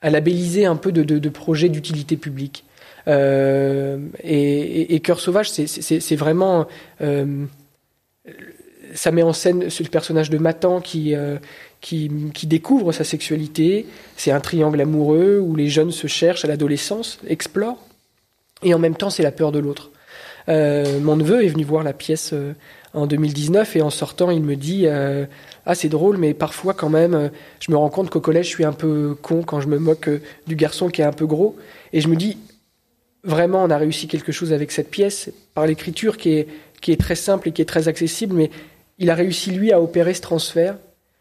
à, 0.00 0.10
labelliser 0.10 0.66
un 0.66 0.76
peu 0.76 0.92
de, 0.92 1.02
de, 1.02 1.18
de 1.18 1.28
projets 1.28 1.68
d'utilité 1.68 2.16
publique. 2.16 2.64
Euh, 3.08 3.98
et, 4.22 4.94
et, 4.94 5.00
Cœur 5.00 5.20
sauvage, 5.20 5.50
c'est 5.50 6.16
vraiment 6.16 6.66
euh, 7.00 7.46
ça 8.94 9.10
met 9.10 9.22
en 9.22 9.32
scène 9.32 9.70
ce 9.70 9.82
personnage 9.84 10.30
de 10.30 10.38
Matan 10.38 10.80
qui, 10.80 11.14
euh, 11.14 11.38
qui, 11.80 12.08
découvre 12.44 12.92
sa 12.92 13.04
sexualité. 13.04 13.86
C'est 14.16 14.30
un 14.30 14.40
triangle 14.40 14.80
amoureux 14.80 15.38
où 15.38 15.56
les 15.56 15.68
jeunes 15.68 15.92
se 15.92 16.06
cherchent 16.06 16.44
à 16.44 16.48
l'adolescence, 16.48 17.18
explorent, 17.26 17.82
et 18.62 18.74
en 18.74 18.78
même 18.78 18.96
temps 18.96 19.10
c'est 19.10 19.22
la 19.22 19.32
peur 19.32 19.52
de 19.52 19.58
l'autre. 19.58 19.90
Euh, 20.48 21.00
mon 21.00 21.16
neveu 21.16 21.44
est 21.44 21.48
venu 21.48 21.64
voir 21.64 21.82
la 21.84 21.92
pièce 21.92 22.34
en 22.92 23.06
2019 23.06 23.76
et 23.76 23.82
en 23.82 23.90
sortant 23.90 24.30
il 24.30 24.42
me 24.42 24.56
dit 24.56 24.86
ah 24.88 25.74
c'est 25.74 25.88
drôle 25.88 26.16
mais 26.16 26.34
parfois 26.34 26.74
quand 26.74 26.88
même 26.88 27.30
je 27.60 27.70
me 27.70 27.76
rends 27.76 27.90
compte 27.90 28.10
qu'au 28.10 28.20
collège 28.20 28.46
je 28.46 28.50
suis 28.50 28.64
un 28.64 28.72
peu 28.72 29.14
con 29.20 29.42
quand 29.42 29.60
je 29.60 29.68
me 29.68 29.78
moque 29.78 30.08
du 30.46 30.56
garçon 30.56 30.88
qui 30.88 31.02
est 31.02 31.04
un 31.04 31.12
peu 31.12 31.26
gros 31.26 31.56
et 31.92 32.00
je 32.00 32.08
me 32.08 32.16
dis 32.16 32.38
vraiment, 33.24 33.64
on 33.64 33.70
a 33.70 33.76
réussi 33.76 34.08
quelque 34.08 34.32
chose 34.32 34.52
avec 34.52 34.72
cette 34.72 34.90
pièce, 34.90 35.30
par 35.54 35.66
l'écriture 35.66 36.16
qui 36.16 36.46
est 36.88 37.00
très 37.00 37.14
simple 37.14 37.48
et 37.48 37.52
qui 37.52 37.62
est 37.62 37.66
très 37.66 37.88
accessible, 37.88 38.34
mais 38.34 38.50
il 38.98 39.10
a 39.10 39.14
réussi, 39.14 39.50
lui, 39.50 39.72
à 39.72 39.80
opérer 39.80 40.14
ce 40.14 40.20
transfert 40.20 40.76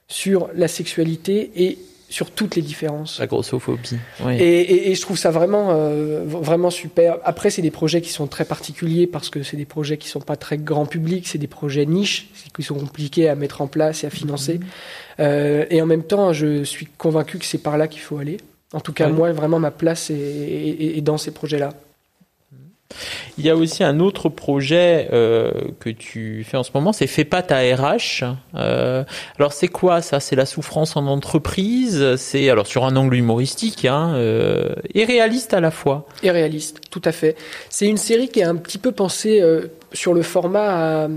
sur 0.10 0.50
la 0.56 0.68
sexualité 0.68 1.52
et 1.56 1.78
sur 2.10 2.32
toutes 2.32 2.56
les 2.56 2.64
différences. 2.64 3.20
La 3.20 3.28
grossophobie. 3.28 3.98
Oui. 4.26 4.36
Et, 4.38 4.90
et, 4.90 4.96
je 4.96 5.02
trouve 5.02 5.18
ça 5.18 5.30
vraiment, 5.30 5.68
euh, 5.70 6.24
vraiment 6.26 6.72
super. 6.72 7.18
Après, 7.24 7.52
c'est 7.52 7.62
des 7.62 7.70
projets 7.70 8.02
qui 8.02 8.10
sont 8.10 8.26
très 8.26 8.46
particuliers 8.46 9.06
parce 9.06 9.30
que 9.30 9.44
c'est 9.44 9.58
des 9.58 9.66
projets 9.66 9.98
qui 9.98 10.08
sont 10.08 10.20
pas 10.20 10.36
très 10.36 10.58
grand 10.58 10.88
public, 10.88 11.28
c'est 11.28 11.38
des 11.38 11.48
projets 11.48 11.86
niches, 11.86 12.30
qui 12.56 12.64
sont 12.64 12.76
compliqués 12.76 13.30
à 13.30 13.36
mettre 13.36 13.62
en 13.62 13.68
place 13.68 14.04
et 14.04 14.08
à 14.08 14.10
financer. 14.10 14.56
Mhm. 14.56 14.66
Euh, 15.20 15.66
et 15.70 15.82
en 15.82 15.86
même 15.86 16.04
temps, 16.04 16.34
je 16.34 16.64
suis 16.64 16.88
convaincu 16.98 17.38
que 17.38 17.46
c'est 17.46 17.60
par 17.60 17.78
là 17.78 17.88
qu'il 17.88 18.02
faut 18.02 18.18
aller. 18.18 18.38
En 18.74 18.80
tout 18.80 18.94
cas, 18.94 19.10
moi, 19.10 19.32
vraiment, 19.32 19.60
ma 19.60 19.72
place 19.72 20.12
est 20.12 21.02
dans 21.02 21.18
ces 21.18 21.32
projets-là. 21.32 21.74
Il 23.38 23.46
y 23.46 23.50
a 23.50 23.56
aussi 23.56 23.84
un 23.84 24.00
autre 24.00 24.30
projet 24.30 25.08
euh, 25.14 25.52
que 25.80 25.90
tu 25.90 26.44
fais 26.44 26.58
en 26.58 26.64
ce 26.64 26.72
moment, 26.74 26.92
c'est 26.92 27.08
Fais 27.08 27.24
pas 27.24 27.42
ta 27.42 27.60
RH. 27.60 28.24
Euh, 28.56 29.04
alors 29.38 29.54
c'est 29.54 29.68
quoi 29.68 30.02
ça? 30.02 30.20
C'est 30.20 30.36
la 30.36 30.46
souffrance 30.46 30.96
en 30.96 31.08
entreprise? 31.08 32.16
C'est 32.18 32.50
alors 32.50 32.68
sur 32.68 32.86
un 32.86 32.96
angle 32.96 33.16
humoristique 33.16 33.86
hein, 33.86 34.14
euh, 34.16 34.76
et 34.94 35.06
réaliste 35.06 35.54
à 35.54 35.60
la 35.60 35.72
fois. 35.72 36.06
Et 36.24 36.32
réaliste, 36.32 36.82
tout 36.92 37.02
à 37.06 37.12
fait. 37.12 37.36
C'est 37.70 37.88
une 37.88 37.98
série 37.98 38.28
qui 38.28 38.42
est 38.42 38.44
un 38.44 38.56
petit 38.56 38.78
peu 38.78 38.92
pensée 38.92 39.42
euh, 39.42 39.68
sur 39.94 40.14
le 40.14 40.22
format 40.22 41.04
à 41.04 41.08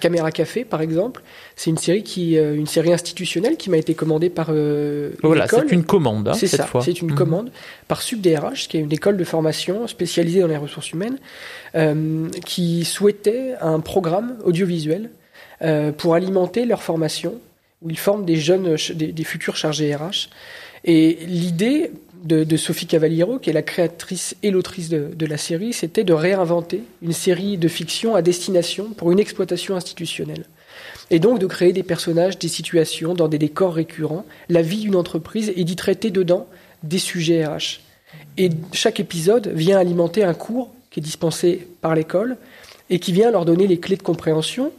Caméra 0.00 0.30
Café, 0.30 0.64
par 0.64 0.80
exemple. 0.80 1.22
C'est 1.56 1.70
une 1.70 1.78
série 1.78 2.04
qui, 2.04 2.38
euh, 2.38 2.54
une 2.54 2.66
série 2.66 2.92
institutionnelle 2.92 3.56
qui 3.56 3.68
m'a 3.68 3.78
été 3.78 3.94
commandée 3.94 4.30
par 4.30 4.48
euh, 4.50 5.10
voilà, 5.22 5.48
c'est 5.48 5.72
une 5.72 5.84
commande. 5.84 6.28
Hein, 6.28 6.34
c'est 6.34 6.46
ça, 6.46 6.68
c'est 6.80 7.00
une 7.00 7.10
mhm. 7.10 7.16
commande 7.16 7.52
par 7.88 8.00
SubDRH, 8.00 8.68
qui 8.68 8.76
est 8.76 8.80
une 8.80 8.92
école 8.92 9.16
de 9.16 9.24
formation 9.24 9.88
spécialisée 9.88 10.40
dans 10.40 10.46
les 10.46 10.56
ressources 10.56 10.92
humaines, 10.92 11.18
euh, 11.74 12.28
qui 12.44 12.84
souhaitait 12.84 13.54
un 13.60 13.80
programme 13.80 14.36
audiovisuel 14.44 15.10
euh, 15.62 15.90
pour 15.90 16.14
alimenter 16.14 16.64
leur 16.64 16.82
formation, 16.82 17.34
où 17.82 17.90
ils 17.90 17.98
forment 17.98 18.24
des 18.24 18.36
jeunes, 18.36 18.76
des, 18.94 19.12
des 19.12 19.24
futurs 19.24 19.56
chargés 19.56 19.94
RH. 19.94 20.28
Et 20.84 21.18
l'idée 21.26 21.90
de, 22.24 22.56
Sophie 22.56 22.86
Cavaliero, 22.86 23.38
qui 23.38 23.50
est 23.50 23.52
la 23.52 23.62
créatrice 23.62 24.36
et 24.42 24.50
l'autrice 24.50 24.88
de, 24.88 25.26
la 25.26 25.36
série, 25.36 25.72
c'était 25.72 26.04
de 26.04 26.12
réinventer 26.12 26.82
une 27.02 27.12
série 27.12 27.58
de 27.58 27.68
fiction 27.68 28.14
à 28.14 28.22
destination 28.22 28.90
pour 28.90 29.12
une 29.12 29.18
exploitation 29.18 29.76
institutionnelle. 29.76 30.44
Et 31.10 31.18
donc 31.18 31.38
de 31.38 31.46
créer 31.46 31.72
des 31.72 31.82
personnages, 31.82 32.38
des 32.38 32.48
situations 32.48 33.14
dans 33.14 33.28
des 33.28 33.38
décors 33.38 33.74
récurrents, 33.74 34.24
la 34.48 34.62
vie 34.62 34.80
d'une 34.80 34.96
entreprise 34.96 35.52
et 35.56 35.64
d'y 35.64 35.76
traiter 35.76 36.10
dedans 36.10 36.46
des 36.82 36.98
sujets 36.98 37.44
RH. 37.44 37.80
Et 38.38 38.50
chaque 38.72 39.00
épisode 39.00 39.48
vient 39.48 39.78
alimenter 39.78 40.24
un 40.24 40.34
cours 40.34 40.70
qui 40.90 41.00
est 41.00 41.02
dispensé 41.02 41.66
par 41.80 41.94
l'école 41.94 42.36
et 42.90 42.98
qui 42.98 43.12
vient 43.12 43.30
leur 43.30 43.44
donner 43.44 43.66
les 43.66 43.78
clés 43.78 43.96
de 43.96 44.02
compréhension 44.02 44.72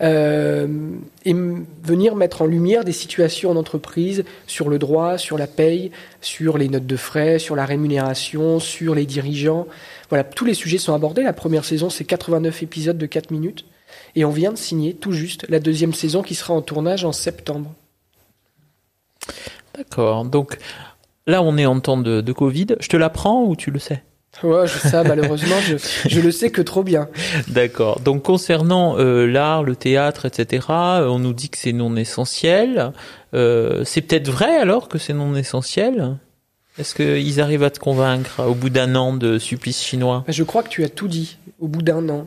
et 0.00 1.34
venir 1.82 2.14
mettre 2.14 2.42
en 2.42 2.46
lumière 2.46 2.84
des 2.84 2.92
situations 2.92 3.50
en 3.50 3.56
entreprise 3.56 4.24
sur 4.46 4.68
le 4.68 4.78
droit, 4.78 5.18
sur 5.18 5.38
la 5.38 5.46
paye, 5.46 5.90
sur 6.20 6.58
les 6.58 6.68
notes 6.68 6.86
de 6.86 6.96
frais, 6.96 7.38
sur 7.38 7.56
la 7.56 7.64
rémunération, 7.64 8.60
sur 8.60 8.94
les 8.94 9.06
dirigeants. 9.06 9.66
Voilà, 10.08 10.24
tous 10.24 10.44
les 10.44 10.54
sujets 10.54 10.78
sont 10.78 10.94
abordés. 10.94 11.22
La 11.22 11.32
première 11.32 11.64
saison, 11.64 11.90
c'est 11.90 12.04
89 12.04 12.62
épisodes 12.62 12.98
de 12.98 13.06
4 13.06 13.30
minutes. 13.30 13.64
Et 14.14 14.24
on 14.24 14.30
vient 14.30 14.52
de 14.52 14.58
signer 14.58 14.94
tout 14.94 15.12
juste 15.12 15.46
la 15.48 15.60
deuxième 15.60 15.92
saison 15.92 16.22
qui 16.22 16.34
sera 16.34 16.54
en 16.54 16.62
tournage 16.62 17.04
en 17.04 17.12
septembre. 17.12 17.74
D'accord. 19.74 20.24
Donc 20.24 20.58
là, 21.26 21.42
on 21.42 21.56
est 21.56 21.66
en 21.66 21.80
temps 21.80 21.98
de, 21.98 22.20
de 22.20 22.32
Covid. 22.32 22.76
Je 22.80 22.88
te 22.88 22.96
l'apprends 22.96 23.44
ou 23.44 23.56
tu 23.56 23.70
le 23.70 23.78
sais? 23.78 24.02
Ouais, 24.42 24.66
je, 24.66 24.78
ça 24.78 25.02
malheureusement, 25.02 25.56
je, 25.66 25.76
je 26.08 26.20
le 26.20 26.30
sais 26.30 26.50
que 26.50 26.62
trop 26.62 26.82
bien. 26.82 27.08
D'accord. 27.48 28.00
Donc 28.00 28.22
concernant 28.22 28.96
euh, 28.98 29.26
l'art, 29.26 29.62
le 29.64 29.74
théâtre, 29.74 30.26
etc., 30.26 30.66
euh, 30.70 31.08
on 31.08 31.18
nous 31.18 31.32
dit 31.32 31.48
que 31.48 31.58
c'est 31.58 31.72
non 31.72 31.96
essentiel. 31.96 32.92
Euh, 33.34 33.82
c'est 33.84 34.00
peut-être 34.00 34.30
vrai 34.30 34.56
alors 34.56 34.88
que 34.88 34.98
c'est 34.98 35.14
non 35.14 35.34
essentiel? 35.34 36.16
Est-ce 36.78 36.94
qu'ils 36.94 37.40
arrivent 37.40 37.64
à 37.64 37.70
te 37.70 37.80
convaincre 37.80 38.44
au 38.46 38.54
bout 38.54 38.70
d'un 38.70 38.94
an 38.94 39.12
de 39.12 39.38
supplice 39.38 39.82
chinois? 39.82 40.24
Je 40.28 40.44
crois 40.44 40.62
que 40.62 40.68
tu 40.68 40.84
as 40.84 40.88
tout 40.88 41.08
dit 41.08 41.38
au 41.58 41.66
bout 41.66 41.82
d'un 41.82 42.08
an. 42.08 42.26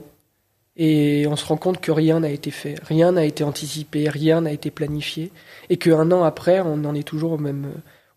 Et 0.77 1.25
on 1.27 1.35
se 1.35 1.45
rend 1.45 1.57
compte 1.57 1.79
que 1.79 1.91
rien 1.91 2.21
n'a 2.21 2.29
été 2.29 2.49
fait, 2.49 2.75
rien 2.87 3.11
n'a 3.11 3.25
été 3.25 3.43
anticipé, 3.43 4.09
rien 4.09 4.41
n'a 4.41 4.51
été 4.51 4.71
planifié, 4.71 5.31
et 5.69 5.77
qu'un 5.77 6.11
an 6.11 6.23
après, 6.23 6.61
on 6.61 6.85
en 6.85 6.95
est 6.95 7.03
toujours 7.03 7.33
au 7.33 7.37
même 7.37 7.67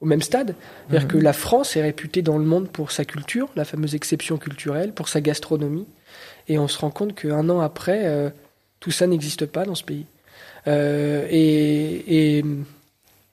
au 0.00 0.06
même 0.06 0.22
stade. 0.22 0.54
C'est-à-dire 0.88 1.08
que 1.08 1.16
mhm. 1.16 1.22
la 1.22 1.32
France 1.32 1.76
est 1.76 1.82
réputée 1.82 2.22
dans 2.22 2.38
le 2.38 2.44
monde 2.44 2.68
pour 2.68 2.90
sa 2.90 3.04
culture, 3.04 3.48
la 3.56 3.64
fameuse 3.64 3.94
exception 3.94 4.36
culturelle, 4.36 4.92
pour 4.92 5.08
sa 5.08 5.20
gastronomie. 5.20 5.86
Et 6.48 6.58
on 6.58 6.68
se 6.68 6.78
rend 6.78 6.90
compte 6.90 7.14
qu'un 7.14 7.48
an 7.48 7.60
après, 7.60 8.02
euh, 8.04 8.30
tout 8.80 8.90
ça 8.90 9.06
n'existe 9.06 9.46
pas 9.46 9.64
dans 9.64 9.74
ce 9.74 9.84
pays. 9.84 10.06
Euh, 10.66 11.26
et, 11.30 12.44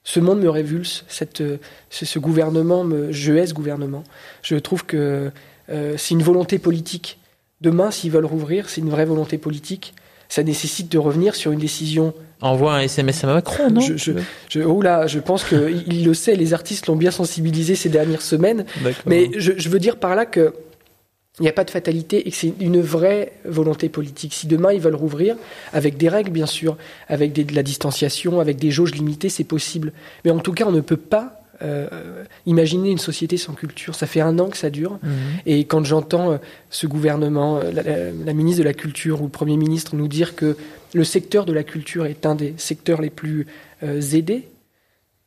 ce 0.04 0.18
monde 0.18 0.40
me 0.40 0.50
révulse, 0.50 1.04
cette, 1.06 1.44
ce, 1.90 2.18
gouvernement, 2.18 2.82
me, 2.82 3.12
je 3.12 3.34
hais 3.34 3.46
ce 3.46 3.54
gouvernement. 3.54 4.02
Je 4.42 4.56
trouve 4.56 4.84
que 4.84 5.30
euh, 5.68 5.94
c'est 5.96 6.14
une 6.14 6.24
volonté 6.24 6.58
politique. 6.58 7.20
Demain, 7.60 7.92
s'ils 7.92 8.10
veulent 8.10 8.26
rouvrir, 8.26 8.68
c'est 8.68 8.80
une 8.80 8.90
vraie 8.90 9.04
volonté 9.04 9.38
politique. 9.38 9.94
Ça 10.32 10.42
nécessite 10.42 10.90
de 10.90 10.96
revenir 10.96 11.34
sur 11.34 11.52
une 11.52 11.58
décision 11.58 12.14
Envoie 12.40 12.76
un 12.76 12.80
SMS 12.80 13.22
à 13.22 13.26
Macron, 13.26 13.70
non 13.70 13.82
je, 13.82 13.98
je, 13.98 14.12
je, 14.48 14.82
là, 14.82 15.06
je 15.06 15.18
pense 15.18 15.44
qu'il 15.44 16.06
le 16.06 16.14
sait, 16.14 16.36
les 16.36 16.54
artistes 16.54 16.86
l'ont 16.86 16.96
bien 16.96 17.10
sensibilisé 17.10 17.74
ces 17.74 17.90
dernières 17.90 18.22
semaines. 18.22 18.64
Mais 19.04 19.28
je, 19.36 19.52
je 19.58 19.68
veux 19.68 19.78
dire 19.78 19.98
par 19.98 20.16
là 20.16 20.24
que 20.24 20.54
il 21.38 21.42
n'y 21.42 21.50
a 21.50 21.52
pas 21.52 21.64
de 21.64 21.70
fatalité 21.70 22.26
et 22.26 22.30
que 22.30 22.36
c'est 22.36 22.54
une 22.60 22.80
vraie 22.80 23.32
volonté 23.44 23.90
politique. 23.90 24.32
Si 24.32 24.46
demain 24.46 24.72
ils 24.72 24.80
veulent 24.80 24.94
rouvrir, 24.94 25.36
avec 25.74 25.98
des 25.98 26.08
règles 26.08 26.30
bien 26.30 26.46
sûr, 26.46 26.78
avec 27.08 27.34
de 27.34 27.54
la 27.54 27.62
distanciation, 27.62 28.40
avec 28.40 28.56
des 28.56 28.70
jauges 28.70 28.94
limitées, 28.94 29.28
c'est 29.28 29.44
possible. 29.44 29.92
Mais 30.24 30.30
en 30.30 30.38
tout 30.38 30.54
cas, 30.54 30.64
on 30.66 30.72
ne 30.72 30.80
peut 30.80 30.96
pas 30.96 31.41
euh, 31.60 32.24
imaginer 32.46 32.90
une 32.90 32.98
société 32.98 33.36
sans 33.36 33.52
culture. 33.52 33.94
Ça 33.94 34.06
fait 34.06 34.20
un 34.20 34.38
an 34.38 34.48
que 34.48 34.56
ça 34.56 34.70
dure. 34.70 34.98
Mhm. 35.02 35.10
Et 35.46 35.64
quand 35.64 35.84
j'entends 35.84 36.32
euh, 36.32 36.36
ce 36.70 36.86
gouvernement, 36.86 37.60
euh, 37.62 38.12
la, 38.24 38.32
ministre 38.32 38.60
de 38.60 38.64
la 38.64 38.74
Culture 38.74 39.20
ou 39.20 39.24
le 39.24 39.30
Premier 39.30 39.56
ministre 39.56 39.94
nous 39.94 40.08
dire 40.08 40.34
que 40.34 40.56
le 40.94 41.04
secteur 41.04 41.44
de 41.44 41.52
la 41.52 41.62
culture 41.62 42.06
est 42.06 42.26
un 42.26 42.34
des 42.34 42.54
secteurs 42.56 43.00
les 43.00 43.10
plus 43.10 43.46
aidés, 43.82 44.48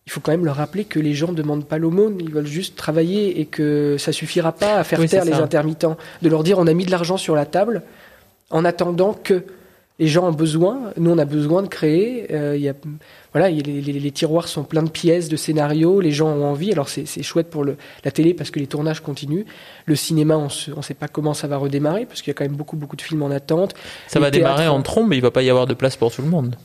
il 0.05 0.12
faut 0.12 0.20
quand 0.20 0.32
même 0.32 0.46
leur 0.46 0.58
rappeler 0.58 0.86
que 0.86 1.00
les 1.00 1.13
gens 1.13 1.29
ne 1.29 1.36
demandent 1.36 1.65
pas 1.65 1.79
l'aumône, 1.79 2.17
ils 2.20 2.29
veulent 2.29 2.46
juste 2.46 2.75
travailler 2.75 3.39
et 3.39 3.46
que 3.46 3.96
ça 3.98 4.12
suffira 4.12 4.51
pas 4.51 4.75
à 4.75 4.84
faire 4.84 5.03
taire 5.08 5.25
les 5.25 5.34
intermittents. 5.34 5.98
De 6.22 6.29
leur 6.29 6.44
dire 6.44 6.60
on 6.60 6.67
a 6.67 6.74
mis 6.74 6.86
de 6.86 6.91
l'argent 6.91 7.17
sur 7.17 7.36
la 7.36 7.46
table 7.46 7.82
en 8.51 8.63
attendant 8.63 9.13
que 9.13 9.44
les 9.97 10.07
gens 10.07 10.27
ont 10.27 10.33
besoin, 10.33 10.91
nous 10.97 11.11
on 11.11 11.17
a 11.17 11.25
besoin 11.25 11.63
de 11.63 11.67
créer. 11.67 12.33
Euh, 12.33 12.57
y 12.57 12.67
a, 12.67 12.73
voilà, 13.31 13.49
les, 13.49 14.11
tiroirs 14.11 14.47
sont 14.47 14.63
pleins 14.63 14.83
de 14.83 14.89
pièces, 14.89 15.29
de 15.29 15.37
scénarios, 15.37 16.01
les 16.01 16.11
gens 16.11 16.27
ont 16.27 16.45
envie. 16.45 16.71
Alors 16.71 16.89
c'est 16.89 17.23
chouette 17.23 17.49
pour 17.49 17.63
le, 17.63 17.77
la 18.03 18.11
télé 18.11 18.33
parce 18.33 18.51
que 18.51 18.59
les 18.59 18.67
tournages 18.67 18.99
continuent. 18.99 19.45
Le 19.85 19.95
cinéma, 19.95 20.37
on 20.37 20.47
ne 20.75 20.81
sait 20.81 20.93
pas 20.93 21.07
comment 21.07 21.33
ça 21.33 21.47
va 21.47 21.57
redémarrer 21.57 22.05
parce 22.05 22.21
qu'il 22.21 22.29
y 22.29 22.31
a 22.31 22.33
quand 22.33 22.45
même 22.45 22.57
beaucoup 22.57 22.75
beaucoup 22.75 22.97
de 22.97 23.01
films 23.01 23.23
en 23.23 23.31
attente. 23.31 23.73
Ça 24.07 24.19
va 24.19 24.31
démarrer 24.31 24.67
en 24.67 24.81
trombe, 24.81 25.07
mais 25.09 25.17
il 25.17 25.21
va 25.21 25.31
pas 25.31 25.43
y 25.43 25.49
avoir 25.49 25.65
de 25.65 25.73
place 25.73 25.95
pour 25.95 26.11
tout 26.11 26.21
le 26.21 26.29
monde. 26.29 26.55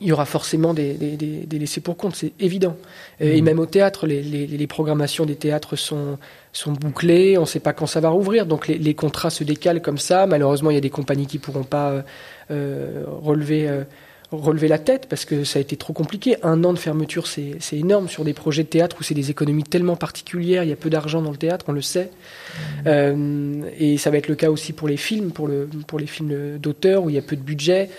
Il 0.00 0.06
y 0.06 0.12
aura 0.12 0.26
forcément 0.26 0.74
des, 0.74 0.94
des, 0.94 1.16
des, 1.16 1.58
laissés 1.58 1.80
pour 1.80 1.96
compte, 1.96 2.14
c'est 2.14 2.32
évident. 2.38 2.76
Et 3.18 3.42
mmh. 3.42 3.44
même 3.44 3.58
au 3.58 3.66
théâtre, 3.66 4.06
les, 4.06 4.22
les, 4.22 4.66
programmations 4.68 5.26
des 5.26 5.34
théâtres 5.34 5.74
sont, 5.74 6.18
sont 6.52 6.70
bouclées, 6.70 7.36
on 7.36 7.40
ne 7.40 7.46
sait 7.46 7.58
pas 7.58 7.72
quand 7.72 7.86
ça 7.86 7.98
va 7.98 8.08
rouvrir, 8.08 8.46
donc 8.46 8.68
les, 8.68 8.94
contrats 8.94 9.30
se 9.30 9.42
décalent 9.42 9.82
comme 9.82 9.98
ça. 9.98 10.28
Malheureusement, 10.28 10.70
il 10.70 10.74
y 10.74 10.78
a 10.78 10.80
des 10.80 10.88
compagnies 10.88 11.26
qui 11.26 11.38
pourront 11.38 11.64
pas 11.64 11.90
euh, 11.90 12.02
euh, 12.02 12.02
relever, 12.50 13.68
euh, 13.68 13.84
relever 14.30 14.68
la 14.68 14.78
tête 14.78 15.06
parce 15.08 15.24
que 15.24 15.44
ça 15.44 15.58
a 15.58 15.62
été 15.62 15.76
trop 15.76 15.92
compliqué. 15.92 16.36
Un 16.42 16.64
an 16.64 16.72
de 16.72 16.78
fermeture, 16.78 17.26
c'est 17.26 17.58
énorme 17.72 18.08
sur 18.08 18.24
des 18.24 18.32
projets 18.32 18.62
de 18.62 18.68
théâtre 18.68 18.96
où 19.00 19.02
c'est 19.02 19.14
des 19.14 19.30
économies 19.30 19.64
tellement 19.64 19.96
particulières, 19.96 20.64
il 20.64 20.70
y 20.70 20.72
a 20.72 20.76
peu 20.76 20.90
d'argent 20.90 21.22
dans 21.22 21.30
le 21.30 21.36
théâtre, 21.36 21.66
on 21.68 21.72
le 21.72 21.82
sait. 21.82 22.10
Mmh. 22.10 22.60
Euh, 22.86 23.62
et 23.78 23.98
ça 23.98 24.10
va 24.10 24.18
être 24.18 24.28
le 24.28 24.34
cas 24.34 24.50
aussi 24.50 24.72
pour 24.72 24.88
les 24.88 24.96
films, 24.96 25.30
pour, 25.30 25.48
le, 25.48 25.68
pour 25.86 25.98
les 25.98 26.06
films 26.06 26.58
d'auteur 26.58 27.04
où 27.04 27.10
il 27.10 27.16
y 27.16 27.18
a 27.18 27.22
peu 27.22 27.36
de 27.36 27.42
budget. 27.42 27.90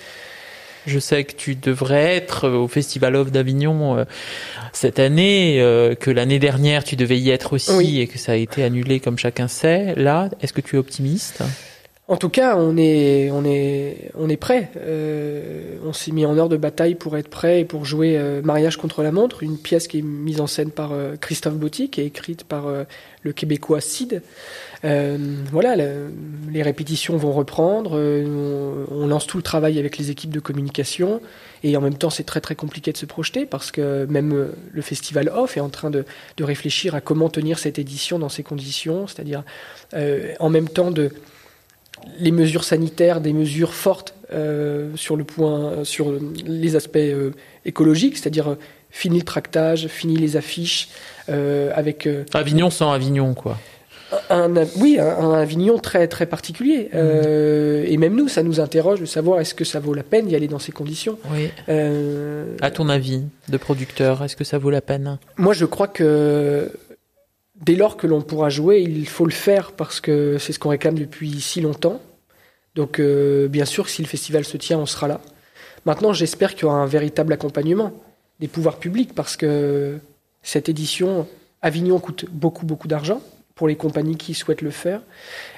Je 0.88 0.98
sais 0.98 1.24
que 1.25 1.34
tu 1.34 1.56
devrais 1.56 2.15
être 2.15 2.50
au 2.50 2.68
Festival 2.68 3.15
of 3.15 3.32
d'Avignon 3.32 4.06
cette 4.72 4.98
année, 4.98 5.58
que 6.00 6.10
l'année 6.10 6.39
dernière 6.39 6.86
tu 6.86 6.96
devais 6.96 7.20
y 7.20 7.29
être 7.29 7.53
aussi 7.53 8.00
et 8.00 8.08
que 8.08 8.18
ça 8.18 8.32
a 8.32 8.36
été 8.36 8.63
annulé 8.63 9.01
comme 9.01 9.18
chacun 9.18 9.50
sait. 9.50 9.94
Là, 9.96 10.29
est-ce 10.41 10.53
que 10.53 10.62
tu 10.62 10.77
es 10.77 10.79
optimiste? 10.79 11.44
En 12.10 12.18
tout 12.18 12.30
cas, 12.30 12.58
on 12.58 12.75
est, 12.75 13.30
on 13.30 13.46
est, 13.46 14.10
on 14.16 14.30
est 14.30 14.38
prêt. 14.38 14.72
Euh, 14.78 15.78
on 15.86 15.94
s'est 15.94 16.12
mis 16.12 16.25
en 16.25 16.36
heure 16.39 16.50
de 16.50 16.58
bataille 16.58 16.96
pour 16.96 17.16
être 17.16 17.28
prêt 17.28 17.62
et 17.62 17.66
pour 17.66 17.86
jouer 17.86 18.18
euh, 18.18 18.42
Mariage 18.42 18.78
contre 18.78 19.04
la 19.04 19.12
montre, 19.12 19.44
une 19.44 19.60
pièce 19.60 19.88
qui 19.88 20.00
est 20.00 20.01
mise 20.01 20.42
en 20.42 20.48
scène 20.48 20.72
par 20.72 20.92
euh, 20.92 21.18
Christophe 21.22 21.54
Botti, 21.54 21.92
qui 21.92 22.01
est 22.01 22.08
écrite 22.08 22.46
par 22.46 22.66
le 23.22 23.32
Québécois 23.32 23.80
Sid. 23.80 24.24
voilà, 24.82 25.75
les 25.75 26.63
répétitions 26.63 27.16
vont 27.16 27.32
reprendre. 27.32 27.92
On, 27.92 29.06
lance 29.06 29.28
tout 29.28 29.38
le 29.38 29.44
travail 29.44 29.78
avec 29.78 29.98
les 30.00 30.10
équipes 30.10 30.32
de 30.32 30.39
communication 30.39 31.22
et 31.63 31.78
en 31.78 31.82
même 31.82 31.96
temps, 31.96 32.10
c'est 32.10 32.24
très 32.24 32.42
très 32.42 32.56
compliqué 32.56 32.92
de 32.92 32.98
se 32.98 33.06
projeter 33.06 33.46
parce 33.46 33.72
que 33.72 34.06
même 34.06 34.50
le 34.72 34.82
festival 34.82 35.30
Off 35.30 35.58
est 35.58 35.62
en 35.62 35.70
train 35.70 35.92
de, 35.92 36.06
de 36.38 36.44
réfléchir 36.44 36.96
à 36.96 37.01
comment 37.01 37.30
tenir 37.30 37.60
cette 37.60 37.78
édition 37.78 38.18
dans 38.18 38.30
ces 38.30 38.42
conditions, 38.42 39.06
c'est-à-dire 39.06 39.44
en 39.94 40.50
même 40.50 40.70
temps 40.70 40.89
de 40.89 41.12
les 42.20 42.32
mesures 42.32 42.63
sanitaires, 42.63 43.22
des 43.22 43.34
mesures 43.34 43.74
fortes 43.74 44.13
euh, 44.32 44.92
sur 44.96 45.16
le 45.16 45.24
point, 45.24 45.84
sur 45.84 46.13
les 46.46 46.75
aspects 46.75 46.98
euh, 46.98 47.32
écologiques, 47.66 48.18
c'est-à-dire 48.18 48.50
euh, 48.50 48.56
fini 48.92 49.18
le 49.18 49.25
tractage, 49.25 49.88
fini 49.88 50.18
les 50.18 50.38
affiches, 50.38 50.89
avec 51.28 52.10
Avignon 52.34 52.72
sans 52.72 52.92
Avignon, 52.92 53.36
quoi. 53.36 53.58
Un, 54.32 54.51
oui, 54.78 54.98
un, 55.00 55.34
Avignon 55.34 55.78
très 55.78 56.08
très 56.08 56.25
particulier. 56.25 56.89
Mmh. 56.92 57.86
et 57.86 57.98
même 57.98 58.16
nous, 58.16 58.28
ça 58.28 58.42
nous 58.42 58.60
interroge 58.60 59.00
de 59.00 59.06
savoir 59.06 59.39
est-ce 59.39 59.54
que 59.54 59.63
ça 59.63 59.80
vaut 59.80 59.94
la 59.94 60.01
peine 60.01 60.25
d'y 60.25 60.36
aller 60.36 60.48
dans 60.48 60.58
ces 60.58 60.72
conditions. 60.72 61.20
Oui. 61.32 61.51
à 62.62 62.72
ton 62.72 62.89
avis, 62.89 63.22
de 63.48 63.58
producteur, 63.58 64.24
est-ce 64.24 64.36
que 64.36 64.44
ça 64.44 64.58
vaut 64.58 64.72
la 64.72 64.82
peine? 64.82 65.20
Moi, 65.38 65.54
je 65.54 65.66
crois 65.66 65.88
que 65.88 66.72
dès 67.62 67.75
lors 67.75 67.98
que 67.98 68.08
l'on 68.08 68.22
pourra 68.22 68.50
jouer, 68.50 68.82
il 68.82 69.08
faut 69.08 69.25
le 69.25 69.32
faire 69.32 69.72
parce 69.74 70.00
que 70.00 70.38
c'est 70.38 70.54
ce 70.54 70.60
qu'on 70.60 70.70
réclame 70.70 70.98
depuis 70.98 71.42
si 71.42 71.62
longtemps. 71.62 72.01
Donc 72.75 73.00
euh, 73.00 73.48
bien 73.48 73.66
sûr, 73.66 73.89
si 73.89 74.01
le 74.01 74.08
festival 74.08 74.46
se 74.46 74.58
tient, 74.58 74.80
on 74.80 74.86
sera 74.86 75.08
là. 75.08 75.22
Maintenant, 75.86 76.13
j'espère 76.13 76.56
qu'il 76.56 76.63
y 76.63 76.66
aura 76.66 76.78
un 76.78 76.86
véritable 76.86 77.34
accompagnement 77.34 77.94
des 78.39 78.48
pouvoirs 78.48 78.78
publics 78.78 79.13
parce 79.13 79.36
que 79.38 80.00
cette 80.42 80.70
édition, 80.70 81.28
Avignon 81.62 82.00
coûte 82.00 82.25
beaucoup, 82.32 82.66
beaucoup 82.66 82.88
d'argent 82.88 83.22
pour 83.56 83.68
les 83.68 83.75
compagnies 83.75 84.16
qui 84.16 84.34
souhaitent 84.34 84.62
le 84.62 84.72
faire 84.72 85.01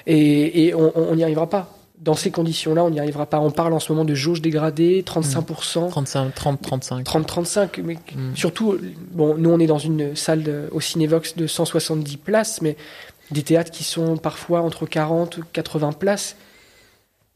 et, 0.06 0.74
on 0.74 1.14
n'y 1.14 1.22
arrivera 1.22 1.48
pas 1.48 1.81
dans 2.02 2.14
ces 2.14 2.30
conditions-là, 2.30 2.84
on 2.84 2.90
n'y 2.90 2.98
arrivera 2.98 3.26
pas. 3.26 3.38
On 3.38 3.50
parle 3.50 3.72
en 3.72 3.78
ce 3.78 3.92
moment 3.92 4.04
de 4.04 4.14
jauge 4.14 4.42
dégradée, 4.42 5.02
35%. 5.06 5.88
35, 5.88 6.34
30, 6.34 6.60
35. 6.60 7.04
30, 7.04 7.26
35. 7.26 7.80
Mais 7.84 7.94
mm. 7.94 8.34
surtout, 8.34 8.76
bon, 9.12 9.36
nous, 9.36 9.50
on 9.50 9.60
est 9.60 9.66
dans 9.66 9.78
une 9.78 10.16
salle 10.16 10.68
au 10.72 10.80
Cinévox 10.80 11.36
de 11.36 11.46
170 11.46 12.16
places, 12.16 12.60
mais 12.60 12.76
des 13.30 13.42
théâtres 13.42 13.70
qui 13.70 13.84
sont 13.84 14.16
parfois 14.16 14.62
entre 14.62 14.84
40 14.86 15.38
et 15.38 15.42
80 15.52 15.92
places. 15.92 16.36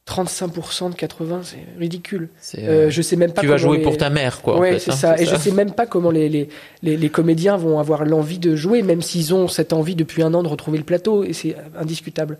35% 0.09 0.91
de 0.91 0.95
80, 0.95 1.41
c'est 1.43 1.57
ridicule. 1.79 2.29
Euh, 2.59 2.91
je 2.91 3.03
sais 3.03 3.17
même 3.17 3.33
pas. 3.33 3.41
Tu 3.41 3.49
vas 3.49 3.57
jouer 3.57 3.83
pour 3.83 3.97
ta 3.97 4.09
mère, 4.09 4.41
quoi. 4.41 4.59
Ouais, 4.59 4.79
c'est 4.79 4.93
hein, 4.93 4.95
ça. 4.95 5.21
Et 5.21 5.27
je 5.27 5.35
sais 5.35 5.51
même 5.51 5.73
pas 5.73 5.85
comment 5.85 6.13
les, 6.13 6.29
les, 6.29 6.49
les, 6.97 7.09
comédiens 7.09 7.57
vont 7.57 7.81
avoir 7.81 8.05
l'envie 8.05 8.39
de 8.39 8.55
jouer, 8.55 8.83
même 8.83 9.03
s'ils 9.03 9.35
ont 9.35 9.49
cette 9.49 9.73
envie 9.73 9.97
depuis 9.97 10.23
un 10.23 10.33
an 10.35 10.45
de 10.45 10.49
retrouver 10.49 10.79
le 10.79 10.85
plateau, 10.85 11.25
et 11.25 11.33
c'est 11.33 11.57
indiscutable. 11.77 12.39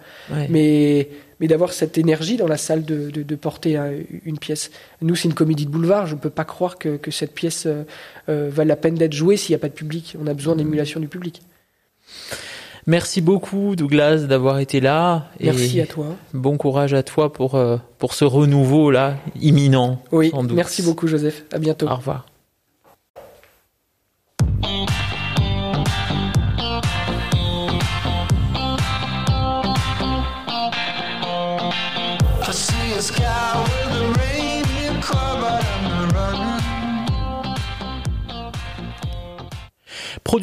Mais, 0.49 1.09
mais 1.41 1.49
d'avoir 1.49 1.73
cette 1.73 1.99
énergie 1.99 2.37
dans 2.37 2.47
la 2.47 2.57
salle 2.57 2.85
de, 2.85 3.11
de, 3.11 3.35
porter 3.35 3.77
une 4.25 4.39
pièce. 4.39 4.71
Nous, 5.03 5.17
c'est 5.17 5.27
une 5.27 5.35
comédie 5.35 5.67
de 5.67 5.71
boulevard. 5.71 6.07
Je 6.07 6.15
ne 6.15 6.21
peux 6.21 6.31
pas 6.31 6.45
croire 6.45 6.79
que, 6.79 6.97
que 6.97 7.11
cette 7.11 7.35
pièce 7.35 7.67
euh, 7.67 7.83
euh 8.29 8.65
la 8.65 8.77
peine 8.77 8.95
d'être 8.95 9.13
jouée 9.13 9.37
s'il 9.37 9.53
n'y 9.53 9.57
a 9.57 9.61
pas 9.61 9.69
de 9.69 9.75
public. 9.75 10.17
On 10.23 10.29
a 10.29 10.35
besoin 10.35 10.55
d'émulation 10.55 11.01
du 11.01 11.09
public. 11.09 11.43
Merci 12.87 13.21
beaucoup 13.21 13.75
Douglas 13.75 14.27
d'avoir 14.29 14.61
été 14.61 14.81
là. 14.81 15.29
Merci 15.41 15.81
à 15.81 15.87
toi. 15.87 16.07
Bon 16.33 16.57
courage 16.57 16.95
à 16.95 17.03
toi 17.03 17.33
pour, 17.33 17.57
euh, 17.57 17.79
pour 17.99 18.15
ce 18.15 18.25
renouveau 18.25 18.91
là 18.93 19.17
imminent. 19.41 20.01
Oui, 20.13 20.33
merci 20.55 20.83
beaucoup 20.83 21.09
Joseph. 21.09 21.45
À 21.53 21.59
bientôt. 21.59 21.89
Au 21.89 21.97
revoir. 21.97 22.27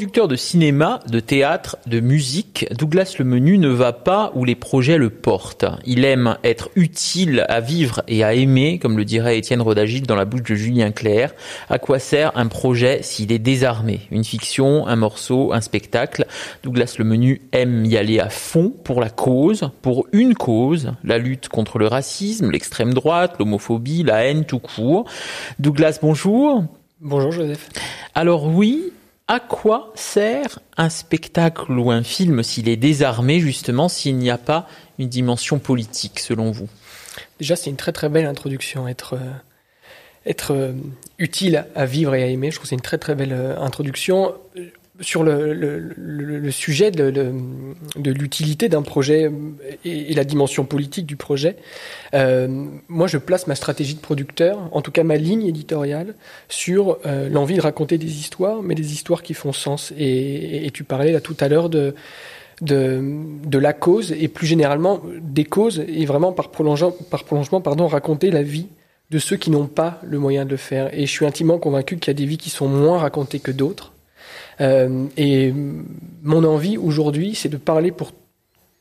Producteur 0.03 0.27
de 0.27 0.36
cinéma, 0.36 1.00
de 1.07 1.22
théâtre, 1.22 1.77
de 1.88 2.01
musique, 2.01 2.67
Douglas 2.77 3.15
Le 3.19 3.24
Menu 3.24 3.57
ne 3.57 3.69
va 3.69 3.93
pas 3.93 4.33
où 4.36 4.43
les 4.43 4.53
projets 4.53 4.98
le 4.98 5.10
portent. 5.10 5.63
Il 5.86 6.03
aime 6.03 6.36
être 6.43 6.72
utile 6.75 7.45
à 7.48 7.62
vivre 7.62 8.03
et 8.10 8.22
à 8.22 8.33
aimer, 8.33 8.79
comme 8.79 8.98
le 8.98 9.05
dirait 9.05 9.38
Étienne 9.38 9.62
Rodagil 9.62 10.05
dans 10.05 10.17
la 10.17 10.25
bouche 10.25 10.43
de 10.43 10.55
Julien 10.55 10.91
Clerc. 10.91 11.33
À 11.69 11.79
quoi 11.79 12.00
sert 12.00 12.38
un 12.38 12.48
projet 12.48 13.00
s'il 13.01 13.31
est 13.31 13.39
désarmé? 13.39 14.01
Une 14.12 14.25
fiction, 14.25 14.86
un 14.88 14.98
morceau, 14.98 15.53
un 15.53 15.62
spectacle? 15.62 16.25
Douglas 16.63 16.95
Le 17.00 17.05
Menu 17.05 17.41
aime 17.53 17.86
y 17.86 17.95
aller 17.95 18.19
à 18.19 18.27
fond 18.27 18.74
pour 18.83 19.00
la 19.00 19.10
cause, 19.10 19.69
pour 19.81 20.05
une 20.12 20.33
cause, 20.33 20.91
la 21.05 21.17
lutte 21.17 21.48
contre 21.48 21.79
le 21.79 21.88
racisme, 21.88 22.51
l'extrême 22.51 22.93
droite, 22.93 23.36
l'homophobie, 23.39 24.03
la 24.03 24.25
haine 24.25 24.43
tout 24.43 24.60
court. 24.60 25.05
Douglas, 25.60 26.00
bonjour. 26.01 26.65
Bonjour 27.00 27.31
Joseph. 27.31 27.69
Alors 28.15 28.48
oui, 28.48 28.91
à 29.27 29.39
quoi 29.39 29.92
sert 29.96 30.60
un 30.77 30.89
spectacle 30.89 31.72
ou 31.72 31.92
un 31.92 32.03
film 32.03 32.44
s'il 32.44 32.68
est 32.68 32.75
désarmé, 32.77 33.39
justement, 33.39 33.89
s'il 33.89 34.18
n'y 34.18 34.30
a 34.30 34.38
pas 34.38 34.68
une 35.00 35.10
dimension 35.10 35.60
politique, 35.60 36.20
selon 36.20 36.51
vous? 36.51 36.68
Déjà, 37.39 37.56
c'est 37.56 37.70
une 37.70 37.77
très 37.77 37.92
très 37.92 38.10
belle 38.10 38.25
introduction, 38.25 38.88
être, 38.88 39.15
euh, 39.15 40.34
euh, 40.50 40.74
utile 41.20 41.65
à 41.75 41.86
vivre 41.86 42.15
et 42.15 42.24
à 42.24 42.27
aimer. 42.27 42.51
Je 42.51 42.58
trouve 42.58 42.63
que 42.63 42.70
c'est 42.70 42.75
une 42.75 42.82
très 42.82 42.98
très 42.98 43.15
belle 43.15 43.34
euh, 43.34 43.58
introduction 43.60 44.34
sur 45.00 45.23
le, 45.23 46.51
sujet 46.51 46.91
de, 46.91 47.31
l'utilité 47.95 48.69
d'un 48.69 48.83
projet 48.83 49.31
et, 49.83 50.13
la 50.13 50.23
dimension 50.23 50.65
politique 50.65 51.07
du 51.07 51.15
projet, 51.15 51.57
euh, 52.13 52.67
moi 52.88 53.07
je 53.07 53.17
place 53.17 53.47
ma 53.47 53.55
stratégie 53.55 53.95
de 53.95 54.00
producteur, 54.00 54.59
en 54.71 54.81
tout 54.81 54.91
cas 54.91 55.03
ma 55.03 55.17
ligne 55.17 55.47
éditoriale, 55.47 56.13
sur 56.47 57.00
euh, 57.05 57.27
l'envie 57.27 57.55
de 57.55 57.62
raconter 57.62 57.97
des 57.97 58.19
histoires, 58.19 58.62
mais 58.62 58.75
des 58.75 58.93
histoires 58.93 59.23
qui 59.23 59.33
font 59.33 59.51
sens. 59.51 59.93
Et, 59.97 60.69
tu 60.73 60.83
parlais 60.83 61.12
là 61.12 61.21
tout 61.21 61.38
à 61.39 61.47
l'heure 61.50 61.69
de, 61.69 61.93
la 62.62 63.73
cause 63.73 64.12
et 64.12 64.27
plus 64.27 64.47
généralement 64.47 65.01
des 65.21 65.43
causes 65.43 65.83
et 65.88 66.05
vraiment 66.05 66.31
par, 66.33 66.51
prolongeant, 66.51 66.91
par 67.09 67.23
prolongement 67.23 67.62
pardon, 67.62 67.88
raconter 67.88 68.31
la 68.31 68.43
vie 68.43 68.67
de 69.09 69.19
ceux 69.19 69.38
qui 69.38 69.51
n'ont 69.51 69.67
pas 69.67 70.00
le 70.03 70.19
moyen 70.19 70.45
de 70.45 70.51
le 70.51 70.57
faire. 70.57 70.93
Et 70.93 71.05
je 71.05 71.12
suis 71.12 71.25
intimement 71.25 71.57
convaincu 71.57 71.97
qu'il 71.97 72.07
y 72.07 72.15
a 72.15 72.17
des 72.17 72.25
vies 72.25 72.38
qui 72.38 72.50
sont 72.50 72.67
moins 72.67 73.00
racontées 73.00 73.39
que 73.39 73.51
d'autres 73.51 73.92
euh, 74.62 75.05
et 75.17 75.53
mon 76.22 76.43
envie 76.43 76.77
aujourd'hui, 76.77 77.36
c'est 77.36 77.50
de 77.50 77.57
parler 77.57 77.91
pour 77.91 78.12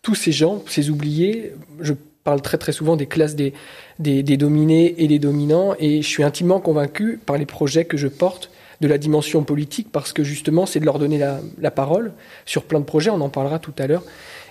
tous 0.03 0.15
ces 0.15 0.33
gens, 0.33 0.63
ces 0.67 0.91
oubliés. 0.91 1.53
Je 1.81 1.95
parle 2.25 2.41
très 2.43 2.59
très 2.59 2.73
souvent 2.73 2.97
des 2.97 3.07
classes 3.07 3.35
des, 3.35 3.53
des, 3.99 4.37
dominés 4.37 4.95
et 5.03 5.09
des 5.09 5.19
dominants, 5.19 5.75
et 5.79 6.03
je 6.03 6.07
suis 6.07 6.23
intimement 6.23 6.61
convaincu 6.61 7.19
par 7.25 7.39
les 7.39 7.47
projets 7.47 7.85
que 7.85 7.97
je 7.97 8.09
porte 8.09 8.51
de 8.81 8.89
la 8.89 8.99
dimension 8.99 9.45
politique, 9.45 9.89
parce 9.93 10.13
que 10.13 10.25
justement, 10.25 10.67
c'est 10.67 10.81
de 10.81 10.85
leur 10.85 10.99
donner 10.99 11.19
la, 11.19 11.41
la, 11.59 11.71
parole 11.71 12.13
sur 12.47 12.65
plein 12.65 12.81
de 12.81 12.85
projets, 12.85 13.11
on 13.11 13.21
en 13.21 13.29
parlera 13.29 13.61
tout 13.61 13.75
à 13.79 13.87
l'heure. 13.87 14.03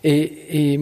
Et, 0.04 0.74
et 0.74 0.80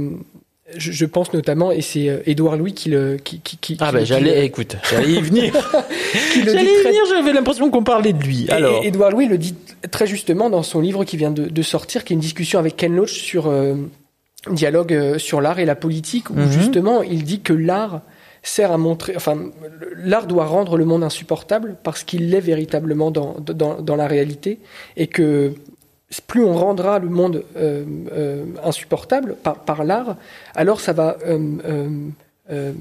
je, 0.77 1.05
pense 1.05 1.33
notamment, 1.33 1.71
et 1.71 1.81
c'est 1.81 2.09
euh, 2.09 2.19
Édouard 2.25 2.57
Louis 2.57 2.73
qui 2.73 2.89
le. 2.89 3.17
Qui, 3.17 3.39
qui, 3.39 3.77
ah 3.79 3.91
ben 3.91 4.05
j'allais, 4.05 4.45
écoute, 4.45 4.77
j'allais 4.89 5.13
y 5.13 5.21
venir. 5.21 5.53
j'allais 6.35 6.63
y 6.63 6.83
venir, 6.83 7.01
j'avais 7.09 7.33
l'impression 7.33 7.69
qu'on 7.71 7.83
parlait 7.83 8.13
de 8.13 8.23
lui. 8.23 8.47
Alors. 8.49 8.83
Édouard 8.83 9.11
Louis 9.11 9.27
le 9.27 9.37
dit 9.37 9.55
très 9.91 10.07
justement 10.07 10.49
dans 10.49 10.63
son 10.63 10.79
livre 10.79 11.03
qui 11.05 11.17
vient 11.17 11.31
de, 11.31 11.45
de 11.45 11.61
sortir, 11.61 12.03
qui 12.03 12.13
est 12.13 12.15
une 12.15 12.21
discussion 12.21 12.59
avec 12.59 12.75
Ken 12.75 12.95
Loach 12.95 13.13
sur 13.13 13.47
euh, 13.47 13.75
dialogue 14.49 14.93
euh, 14.93 15.17
sur 15.17 15.41
l'art 15.41 15.59
et 15.59 15.65
la 15.65 15.75
politique, 15.75 16.29
où 16.29 16.35
mhm. 16.35 16.51
justement 16.51 17.01
il 17.01 17.23
dit 17.23 17.41
que 17.41 17.53
l'art 17.53 18.01
sert 18.41 18.71
à 18.71 18.77
montrer, 18.77 19.13
enfin, 19.15 19.37
l'art 19.97 20.27
doit 20.27 20.45
rendre 20.45 20.77
le 20.77 20.85
monde 20.85 21.03
insupportable 21.03 21.77
parce 21.83 22.03
qu'il 22.03 22.29
l'est 22.29 22.39
véritablement 22.39 23.11
dans, 23.11 23.35
dans, 23.39 23.81
dans 23.81 23.95
la 23.95 24.07
réalité 24.07 24.59
et 24.95 25.07
que 25.07 25.53
plus 26.25 26.43
on 26.43 26.53
rendra 26.53 26.99
le 26.99 27.09
monde 27.09 27.43
euh, 27.55 27.83
euh, 28.11 28.45
insupportable 28.63 29.35
par, 29.65 29.83
l'art, 29.83 30.15
alors 30.55 30.81
ça 30.81 30.93
va 30.93 31.17
euh, 31.27 32.71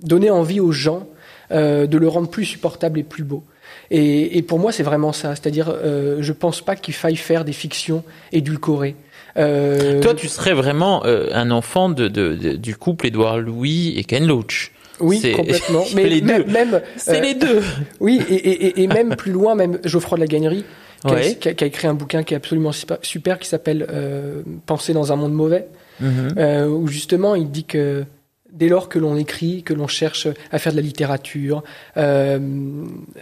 donner 0.00 0.30
envie 0.30 0.60
aux 0.60 0.72
gens 0.72 1.06
de 1.50 1.96
le 1.96 2.08
rendre 2.08 2.28
plus 2.28 2.44
supportable 2.44 2.98
et 2.98 3.02
plus 3.02 3.24
beau. 3.24 3.42
Et, 3.90 4.42
pour 4.42 4.58
moi, 4.58 4.70
c'est 4.70 4.82
vraiment 4.82 5.14
ça. 5.14 5.34
C'est-à-dire, 5.34 5.74
je 6.20 6.32
pense 6.32 6.60
pas 6.60 6.76
qu'il 6.76 6.92
faille 6.92 7.16
faire 7.16 7.46
des 7.46 7.54
fictions 7.54 8.04
édulcorées. 8.32 8.96
Toi, 9.34 10.14
tu 10.14 10.28
serais 10.28 10.52
vraiment 10.52 11.06
un 11.06 11.50
enfant 11.50 11.88
de, 11.88 12.08
du 12.08 12.76
couple 12.76 13.06
Édouard 13.06 13.38
Louis 13.38 13.94
et 13.96 14.04
Ken 14.04 14.26
Loach. 14.26 14.72
Oui, 15.00 15.22
complètement. 15.32 15.84
Mais 15.94 16.04
les 16.04 16.20
deux. 16.20 16.44
Même, 16.44 16.82
c'est 16.96 17.20
les 17.20 17.34
deux. 17.34 17.62
Oui, 18.00 18.20
et, 18.28 18.82
et, 18.82 18.86
même 18.88 19.16
plus 19.16 19.32
loin, 19.32 19.54
même 19.54 19.78
Geoffroy 19.84 20.18
de 20.18 20.22
la 20.22 20.26
Gagnerie, 20.26 20.64
qui, 21.06 21.48
a, 21.48 21.66
écrit 21.66 21.86
un 21.86 21.94
bouquin 21.94 22.22
qui 22.22 22.34
est 22.34 22.36
absolument 22.36 22.72
super, 23.02 23.38
qui 23.38 23.48
s'appelle 23.48 23.86
euh, 23.90 24.42
Penser 24.66 24.92
dans 24.92 25.12
un 25.12 25.16
monde 25.16 25.32
mauvais, 25.32 25.68
mhm. 26.00 26.34
euh, 26.36 26.68
où 26.68 26.86
justement 26.88 27.34
il 27.34 27.50
dit 27.50 27.64
que 27.64 28.04
dès 28.52 28.68
lors 28.68 28.88
que 28.88 28.98
l'on 28.98 29.16
écrit, 29.16 29.62
que 29.62 29.74
l'on 29.74 29.86
cherche 29.86 30.28
à 30.50 30.58
faire 30.58 30.72
de 30.72 30.78
la 30.78 30.82
littérature, 30.82 31.62
euh, 31.96 32.38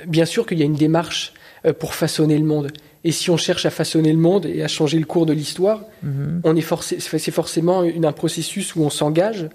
bien 0.07 0.25
sûr 0.25 0.47
qu'il 0.47 0.59
y 0.59 0.63
a 0.63 0.65
une 0.65 0.75
démarche 0.75 1.35
euh, 1.65 1.73
pour 1.73 1.95
façonner 1.95 2.39
le 2.39 2.45
monde. 2.45 2.73
Et 3.05 3.13
si 3.13 3.31
on 3.31 3.37
cherche 3.37 3.67
à 3.67 3.71
façonner 3.71 4.13
le 4.13 4.19
monde 4.19 4.47
et 4.47 4.63
à 4.63 4.69
changer 4.69 4.99
le 4.99 5.05
cours 5.05 5.27
de 5.27 5.33
l'histoire, 5.33 5.83
mhm. 6.03 6.41
on 6.45 6.57
est 6.57 6.61
forcé, 6.61 6.99
c'est 7.01 7.31
forcément 7.31 7.83
un 7.83 8.13
processus 8.13 8.75
où 8.75 8.83
on 8.83 8.91
s'engage 8.91 9.49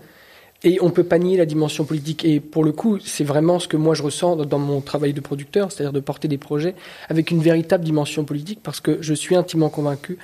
et 0.64 0.80
on 0.82 0.92
peut 0.92 1.04
pas 1.04 1.18
nier 1.18 1.38
la 1.38 1.46
dimension 1.46 1.86
politique. 1.86 2.24
Et 2.26 2.40
pour 2.40 2.64
le 2.64 2.72
coup, 2.72 3.00
c'est 3.00 3.24
vraiment 3.24 3.60
ce 3.60 3.68
que 3.68 3.78
moi 3.78 3.96
je 3.96 4.04
ressens 4.04 4.36
dans 4.38 4.60
mon 4.60 4.82
travail 4.82 5.14
de 5.14 5.22
producteur, 5.22 5.72
c'est-à-dire 5.72 5.94
de 5.94 6.00
porter 6.00 6.28
des 6.28 6.38
projets 6.38 6.76
avec 7.10 7.32
une 7.32 7.42
véritable 7.42 7.84
dimension 7.84 8.26
politique, 8.26 8.60
parce 8.62 8.80
que 8.80 9.02
je 9.02 9.14
suis 9.14 9.36
intimement 9.36 9.70
convaincu 9.70 10.18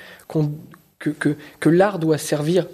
que, 0.98 1.10
que, 1.10 1.36
que 1.60 1.68
l'art 1.68 1.98
doit 1.98 2.18
servir 2.18 2.66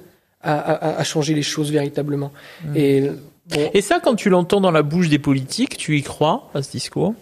à, 0.43 0.59
à, 0.59 0.99
à, 1.01 1.05
changer 1.05 1.35
les 1.35 1.43
choses 1.43 1.71
véritablement. 1.73 2.33
Mmh. 2.65 2.77
Et, 2.77 3.11
Et 3.73 3.81
ça, 3.81 4.01
quand 4.01 4.15
tu 4.15 4.29
l'entends 4.31 4.61
dans 4.61 4.71
la 4.71 4.83
bouche 4.83 5.09
des 5.09 5.19
politiques, 5.19 5.77
tu 5.77 5.97
y 5.97 6.03
crois 6.03 6.51
à 6.55 6.63
ce 6.63 6.71
discours? 6.71 7.15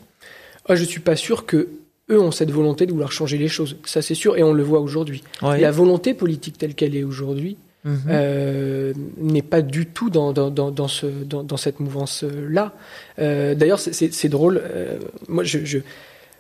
Ah, 0.68 0.74
Je 0.74 0.84
suis 0.84 1.00
pas 1.00 1.16
sûr 1.16 1.46
que 1.46 1.68
eux 2.10 2.20
ont 2.20 2.30
cette 2.30 2.50
volonté 2.50 2.86
de 2.86 2.92
vouloir 2.92 3.12
changer 3.12 3.38
les 3.38 3.48
choses. 3.48 3.76
Ça, 3.84 4.02
c'est 4.02 4.14
sûr, 4.14 4.36
et 4.36 4.42
on 4.42 4.52
le 4.52 4.62
voit 4.62 4.80
aujourd'hui. 4.80 5.22
La 5.40 5.70
volonté 5.70 6.14
politique 6.14 6.58
telle 6.58 6.74
qu'elle 6.74 6.96
est 6.96 7.04
aujourd'hui, 7.04 7.56
Mhm. 7.84 8.02
Euh, 8.10 8.92
n'est 9.16 9.42
pas 9.42 9.60
du 9.60 9.86
tout 9.86 10.08
dans, 10.08 10.32
dans, 10.32 10.50
dans, 10.50 10.88
ce, 10.88 11.06
dans, 11.06 11.42
dans 11.42 11.56
cette 11.56 11.80
mouvance-là. 11.80 12.72
Euh, 13.18 13.54
D'ailleurs, 13.54 13.80
c'est 13.80 14.28
drôle. 14.28 14.62
Euh, 14.64 14.98
moi, 15.28 15.42
je, 15.42 15.64
je, 15.64 15.78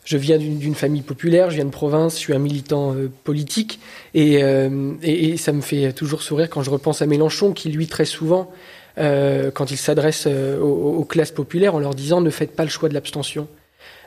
je 0.04 0.16
viens 0.16 0.38
d'une 0.38 0.74
famille 0.76 1.02
populaire, 1.02 1.50
je 1.50 1.56
viens 1.56 1.64
de 1.64 1.70
province, 1.70 2.14
je 2.14 2.20
suis 2.20 2.32
un 2.32 2.38
militant 2.38 2.94
euh, 2.94 3.10
politique, 3.24 3.80
et, 4.14 4.42
euh, 4.42 4.94
et, 5.02 5.30
et, 5.30 5.36
ça 5.36 5.52
me 5.52 5.62
fait 5.62 5.92
toujours 5.92 6.22
sourire 6.22 6.48
quand 6.48 6.62
je 6.62 6.70
repense 6.70 7.02
à 7.02 7.06
Mélenchon, 7.06 7.52
qui 7.52 7.70
lui 7.70 7.86
très 7.86 8.04
souvent, 8.04 8.50
quand 8.96 9.70
il 9.70 9.78
s'adresse 9.78 10.26
aux, 10.26 10.96
aux, 10.98 11.04
classes 11.06 11.30
populaires, 11.30 11.74
en 11.74 11.78
leur 11.78 11.94
disant 11.94 12.20
ne 12.20 12.28
faites 12.28 12.54
pas 12.54 12.64
le 12.64 12.68
choix 12.68 12.90
de 12.90 12.94
l'abstention. 12.94 13.48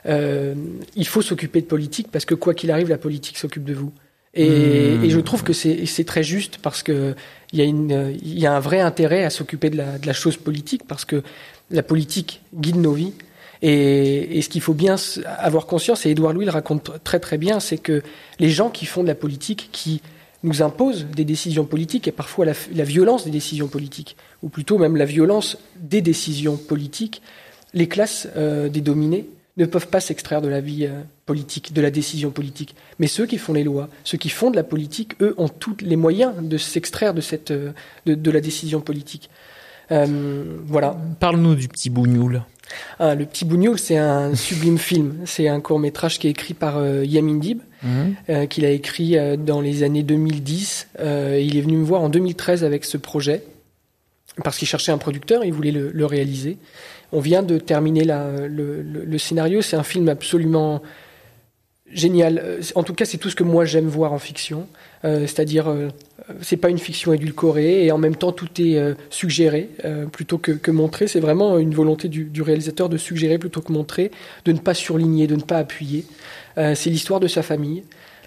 il 0.06 1.06
faut 1.06 1.22
s'occuper 1.22 1.60
de 1.60 1.66
politique 1.66 2.06
parce 2.12 2.24
que 2.24 2.36
quoi 2.36 2.54
qu'il 2.54 2.70
arrive, 2.70 2.88
la 2.88 2.96
politique 2.96 3.36
s'occupe 3.36 3.64
de 3.64 3.74
vous. 3.74 3.92
Et, 4.36 4.94
et, 5.02 5.10
je 5.10 5.18
trouve 5.18 5.42
que 5.42 5.52
c'est 5.52 6.04
très 6.04 6.22
juste 6.22 6.58
parce 6.58 6.82
que 6.82 7.14
il 7.52 7.58
y, 7.58 7.62
a 7.62 7.64
une, 7.64 8.14
il 8.22 8.38
y 8.38 8.46
a 8.46 8.54
un 8.54 8.60
vrai 8.60 8.80
intérêt 8.80 9.24
à 9.24 9.30
s'occuper 9.30 9.70
de 9.70 9.76
la, 9.76 9.98
de 9.98 10.06
la, 10.06 10.12
chose 10.12 10.36
politique 10.36 10.82
parce 10.86 11.04
que 11.04 11.22
la 11.70 11.82
politique 11.82 12.42
guide 12.54 12.76
nos 12.76 12.92
vies. 12.92 13.14
Et, 13.62 14.36
et 14.36 14.42
ce 14.42 14.50
qu'il 14.50 14.60
faut 14.60 14.74
bien 14.74 14.96
avoir 15.38 15.64
conscience, 15.64 16.04
et 16.04 16.10
Édouard 16.10 16.34
Louis 16.34 16.44
le 16.44 16.50
raconte 16.50 17.02
très 17.02 17.18
très 17.18 17.38
bien, 17.38 17.60
c'est 17.60 17.78
que 17.78 18.02
les 18.38 18.50
gens 18.50 18.68
qui 18.68 18.84
font 18.84 19.02
de 19.02 19.08
la 19.08 19.14
politique, 19.14 19.70
qui 19.72 20.02
nous 20.42 20.62
imposent 20.62 21.06
des 21.06 21.24
décisions 21.24 21.64
politiques 21.64 22.06
et 22.06 22.12
parfois 22.12 22.44
la, 22.44 22.52
la 22.74 22.84
violence 22.84 23.24
des 23.24 23.30
décisions 23.30 23.68
politiques, 23.68 24.16
ou 24.42 24.50
plutôt 24.50 24.76
même 24.76 24.96
la 24.96 25.06
violence 25.06 25.56
des 25.80 26.02
décisions 26.02 26.56
politiques, 26.56 27.22
les 27.72 27.88
classes 27.88 28.28
euh, 28.36 28.68
des 28.68 28.80
dominés 28.80 29.26
ne 29.56 29.66
peuvent 29.66 29.88
pas 29.88 30.00
s'extraire 30.00 30.42
de 30.42 30.48
la 30.48 30.60
vie 30.60 30.86
euh, 30.86 31.02
politique, 31.24 31.72
de 31.72 31.80
la 31.80 31.90
décision 31.90 32.30
politique. 32.30 32.74
Mais 32.98 33.06
ceux 33.06 33.26
qui 33.26 33.38
font 33.38 33.52
les 33.52 33.64
lois, 33.64 33.88
ceux 34.04 34.18
qui 34.18 34.28
font 34.28 34.50
de 34.50 34.56
la 34.56 34.64
politique, 34.64 35.14
eux, 35.20 35.34
ont 35.38 35.48
tous 35.48 35.76
les 35.80 35.96
moyens 35.96 36.34
de 36.40 36.58
s'extraire 36.58 37.14
de, 37.14 37.22
euh, 37.50 37.72
de, 38.04 38.14
de, 38.14 38.30
la 38.30 38.40
décision 38.40 38.80
politique. 38.80 39.30
Euh, 39.92 40.58
voilà. 40.66 40.96
Parle-nous 41.20 41.54
du 41.54 41.68
petit 41.68 41.90
bougnoul. 41.90 42.42
ah, 42.98 43.14
Le 43.14 43.24
Petit 43.24 43.44
Bougnoul, 43.44 43.78
c'est 43.78 43.96
un 43.96 44.34
sublime 44.34 44.78
film. 44.78 45.14
C'est 45.24 45.48
un 45.48 45.60
court 45.60 45.78
métrage 45.78 46.18
qui 46.18 46.26
est 46.26 46.30
écrit 46.30 46.54
par 46.54 46.78
euh, 46.78 47.04
Yamin 47.04 47.38
Dib, 47.38 47.60
euh, 48.28 48.46
qu'il 48.46 48.64
a 48.64 48.70
écrit 48.70 49.16
dans 49.38 49.60
les 49.60 49.82
années 49.82 50.02
2010. 50.02 50.88
il 50.98 51.56
est 51.56 51.60
venu 51.60 51.76
me 51.76 51.84
voir 51.84 52.02
en 52.02 52.08
2013 52.08 52.64
avec 52.64 52.84
ce 52.84 52.96
projet 52.96 53.42
parce 54.44 54.58
qu'il 54.58 54.68
cherchait 54.68 54.92
un 54.92 54.98
producteur, 54.98 55.44
il 55.44 55.52
voulait 55.52 55.72
le, 55.72 56.06
réaliser. 56.06 56.58
On 57.12 57.20
vient 57.20 57.42
de 57.42 57.58
terminer 57.58 58.04
le, 58.04 59.18
scénario. 59.18 59.62
C'est 59.62 59.76
un 59.76 59.82
film 59.82 60.08
absolument 60.08 60.82
génial. 61.90 62.60
En 62.74 62.82
tout 62.82 62.94
cas, 62.94 63.04
c'est 63.04 63.18
tout 63.18 63.30
ce 63.30 63.36
que 63.36 63.44
moi 63.44 63.64
j'aime 63.64 63.86
voir 63.86 64.12
en 64.12 64.18
fiction. 64.18 64.66
C'est-à-dire 65.02 65.72
c'est 66.42 66.56
pas 66.56 66.70
une 66.70 66.78
fiction 66.78 67.12
édulcorée 67.12 67.84
et 67.84 67.92
en 67.92 67.98
même 67.98 68.16
temps 68.16 68.32
tout 68.32 68.48
est 68.60 68.76
euh, 68.76 68.94
suggéré 69.10 69.70
euh, 69.84 70.06
plutôt 70.06 70.38
que, 70.38 70.70
montré. 70.70 71.06
C'est 71.06 71.20
vraiment 71.20 71.58
une 71.58 71.74
volonté 71.74 72.08
du, 72.08 72.42
réalisateur 72.42 72.88
de 72.88 72.96
suggérer 72.96 73.38
plutôt 73.38 73.60
que 73.60 73.72
montrer, 73.72 74.10
de 74.44 74.52
ne 74.52 74.58
pas 74.58 74.74
surligner, 74.74 75.26
de 75.26 75.36
ne 75.36 75.42
pas 75.42 75.58
appuyer. 75.58 76.04
Euh, 76.58 76.74
c'est 76.74 76.90
l'histoire 76.90 77.20
de 77.20 77.28
sa 77.28 77.42
famille. 77.42 77.84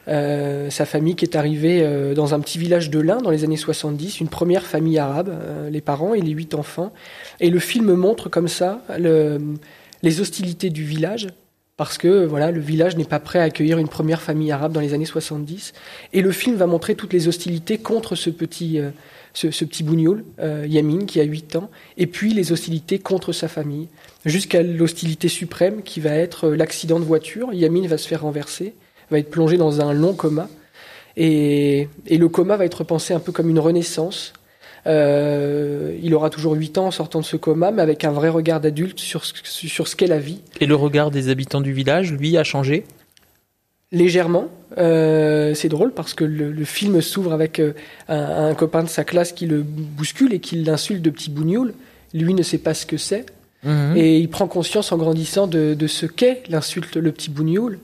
Sa 0.09 0.85
famille 0.85 1.15
qui 1.15 1.25
est 1.25 1.35
arrivée 1.35 2.13
dans 2.15 2.33
un 2.33 2.39
petit 2.39 2.57
village 2.57 2.89
de 2.89 2.99
l'Ain 2.99 3.17
dans 3.17 3.29
les 3.29 3.43
années 3.43 3.57
70, 3.57 4.19
une 4.19 4.27
première 4.27 4.65
famille 4.65 4.97
arabe, 4.97 5.31
les 5.69 5.81
parents 5.81 6.13
et 6.13 6.21
les 6.21 6.31
huit 6.31 6.55
enfants. 6.55 6.91
Et 7.39 7.49
le 7.49 7.59
film 7.59 7.93
montre 7.93 8.29
comme 8.29 8.47
ça 8.47 8.81
le, 8.97 9.39
les 10.01 10.21
hostilités 10.21 10.69
du 10.69 10.83
village, 10.83 11.27
parce 11.77 11.97
que 11.97 12.25
voilà, 12.25 12.51
le 12.51 12.59
village 12.59 12.97
n'est 12.97 13.05
pas 13.05 13.19
prêt 13.19 13.39
à 13.39 13.43
accueillir 13.43 13.77
une 13.77 13.87
première 13.87 14.21
famille 14.21 14.51
arabe 14.51 14.73
dans 14.73 14.81
les 14.81 14.93
années 14.93 15.05
70. 15.05 15.73
Et 16.11 16.21
le 16.21 16.31
film 16.31 16.57
va 16.57 16.67
montrer 16.67 16.95
toutes 16.95 17.13
les 17.13 17.27
hostilités 17.27 17.77
contre 17.77 18.15
ce 18.15 18.29
petit, 18.29 18.79
euh, 18.79 18.89
ce, 19.33 19.47
petit 19.47 19.83
bougnoul, 19.83 20.25
euh, 20.39 20.65
Yamin, 20.67 21.05
qui 21.05 21.21
a 21.21 21.23
8 21.23 21.55
ans, 21.55 21.69
et 21.97 22.05
puis 22.07 22.33
les 22.33 22.51
hostilités 22.51 22.99
contre 22.99 23.31
sa 23.31 23.47
famille, 23.47 23.87
jusqu'à 24.25 24.61
l'hostilité 24.61 25.29
suprême 25.29 25.81
qui 25.81 26.01
va 26.01 26.11
être 26.11 26.49
euh, 26.49 26.55
l'accident 26.57 26.99
de 26.99 27.05
voiture. 27.05 27.53
Yamin 27.53 27.87
va 27.87 27.97
se 27.97 28.09
faire 28.09 28.23
renverser, 28.23 28.73
va 29.11 29.19
être 29.19 29.29
plongé 29.29 29.57
dans 29.57 29.81
un 29.81 29.93
long 29.93 30.13
coma, 30.13 30.47
et, 31.17 31.87
et 32.07 32.17
le 32.17 32.29
coma 32.29 32.57
va 32.57 32.65
être 32.65 32.83
pensé 32.83 33.13
un 33.13 33.19
peu 33.19 33.31
comme 33.31 33.49
une 33.49 33.59
renaissance, 33.59 34.33
euh, 34.87 35.97
il 36.01 36.13
aura 36.15 36.29
toujours 36.29 36.53
8 36.53 36.77
ans 36.77 36.87
en 36.87 36.91
sortant 36.91 37.19
de 37.19 37.25
ce 37.25 37.37
coma, 37.37 37.71
mais 37.71 37.81
avec 37.81 38.03
un 38.03 38.11
vrai 38.11 38.29
regard 38.29 38.61
d'adulte 38.61 38.99
sur, 38.99 39.23
sur 39.25 39.87
ce 39.87 39.95
qu'est 39.95 40.07
la 40.07 40.19
vie. 40.19 40.41
Et 40.59 40.65
le 40.65 40.75
regard 40.75 41.11
des 41.11 41.29
habitants 41.29 41.61
du 41.61 41.73
village, 41.73 42.11
lui, 42.11 42.37
a 42.37 42.43
changé? 42.43 42.85
Légèrement. 43.91 44.47
Euh, 44.77 45.53
c'est 45.55 45.69
drôle 45.69 45.93
parce 45.93 46.13
que 46.13 46.23
le, 46.23 46.63
film 46.63 47.01
s'ouvre 47.01 47.33
avec 47.33 47.59
euh, 47.59 47.73
un, 48.07 48.53
copain 48.53 48.83
de 48.83 48.89
sa 48.89 49.03
classe 49.03 49.31
qui 49.31 49.47
le 49.47 49.63
bouscule 49.63 50.33
et 50.33 50.39
qui 50.39 50.57
l'insulte 50.57 51.01
de 51.01 51.09
petit 51.09 51.31
bougnoul. 51.31 51.73
Lui 52.13 52.33
ne 52.33 52.43
sait 52.43 52.59
pas 52.59 52.73
ce 52.73 52.85
que 52.85 52.97
c'est. 52.97 53.25
Mhm. 53.63 53.97
Et 53.97 54.19
il 54.19 54.29
prend 54.29 54.47
conscience 54.47 54.91
en 54.91 54.97
grandissant 54.97 55.47
de, 55.47 55.73
de 55.73 55.87
ce 55.87 56.05
qu'est 56.05 56.43
l'insulte 56.49 56.95
le 56.95 57.11
petit 57.11 57.29
bougnoul. 57.29 57.79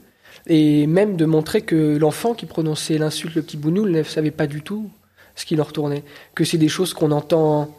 Et 0.48 0.86
même 0.88 1.16
de 1.16 1.26
montrer 1.26 1.62
que 1.62 1.98
l'enfant 1.98 2.34
qui 2.34 2.46
prononçait 2.46 2.98
l'insulte 2.98 3.36
le 3.36 3.42
petit 3.42 3.58
bougnoul 3.58 3.92
ne 3.92 4.04
savait 4.04 4.32
pas 4.32 4.48
du 4.48 4.62
tout 4.62 4.90
ce 5.36 5.46
qui 5.46 5.56
leur 5.56 5.74
tournait. 5.74 6.04
Que 6.36 6.44
c'est 6.44 6.58
des 6.58 6.70
choses 6.70 6.94
qu'on 6.94 7.12
entend 7.12 7.76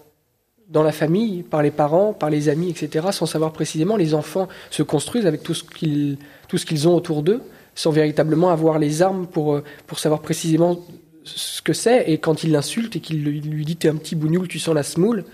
dans 0.68 0.82
la 0.82 0.92
famille, 0.92 1.42
par 1.42 1.62
les 1.62 1.70
parents, 1.70 2.12
par 2.12 2.28
les 2.28 2.48
amis, 2.48 2.70
etc., 2.70 3.06
sans 3.12 3.26
savoir 3.26 3.52
précisément. 3.52 3.96
Les 3.96 4.14
enfants 4.14 4.48
se 4.70 4.82
construisent 4.82 5.26
avec 5.26 5.42
tout 5.42 5.54
ce 5.54 5.62
qu'ils, 5.64 6.88
ont 6.88 6.94
autour 6.94 7.22
d'eux, 7.22 7.40
sans 7.76 7.92
véritablement 7.92 8.50
avoir 8.50 8.80
les 8.80 9.00
armes 9.00 9.26
pour, 9.26 9.54
euh, 9.54 9.64
pour 9.86 10.00
savoir 10.00 10.20
précisément 10.20 10.84
ce 11.22 11.62
que 11.62 11.72
c'est. 11.72 12.10
Et 12.10 12.18
quand 12.18 12.42
il 12.42 12.50
l'insulte 12.50 12.96
et 12.96 13.00
qu'il 13.00 13.22
lui 13.22 13.64
dit 13.64 13.76
T'es 13.76 13.88
un 13.88 13.96
petit 13.96 14.16
bougnoul, 14.16 14.48
tu 14.48 14.58
sens 14.58 14.74
la 14.74 14.82
smoule, 14.82 15.24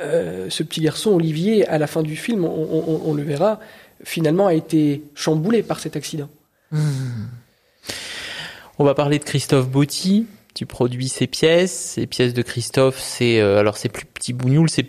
euh, 0.00 0.50
ce 0.50 0.62
petit 0.62 0.80
garçon, 0.80 1.12
Olivier, 1.12 1.66
à 1.68 1.78
la 1.78 1.86
fin 1.86 2.02
du 2.02 2.16
film, 2.16 2.44
on, 2.44 3.14
le 3.14 3.22
verra, 3.22 3.60
finalement 4.04 4.46
a 4.46 4.54
été 4.54 5.02
chamboulé 5.14 5.62
par 5.62 5.80
cet 5.80 5.96
accident. 5.96 6.28
Hmm. 6.70 7.26
On 8.78 8.84
va 8.84 8.94
parler 8.94 9.18
de 9.18 9.24
Christophe 9.24 9.68
Botti 9.68 10.26
tu 10.56 10.64
produis 10.64 11.08
ces 11.08 11.26
pièces. 11.26 11.72
Ces 11.72 12.06
pièces 12.06 12.32
de 12.32 12.40
Christophe, 12.40 12.98
c'est 12.98 13.40
euh, 13.40 13.58
alors 13.58 13.76
c'est 13.76 13.90
plus 13.90 14.06
petit 14.06 14.32
bougnoul, 14.32 14.70
c'est 14.70 14.82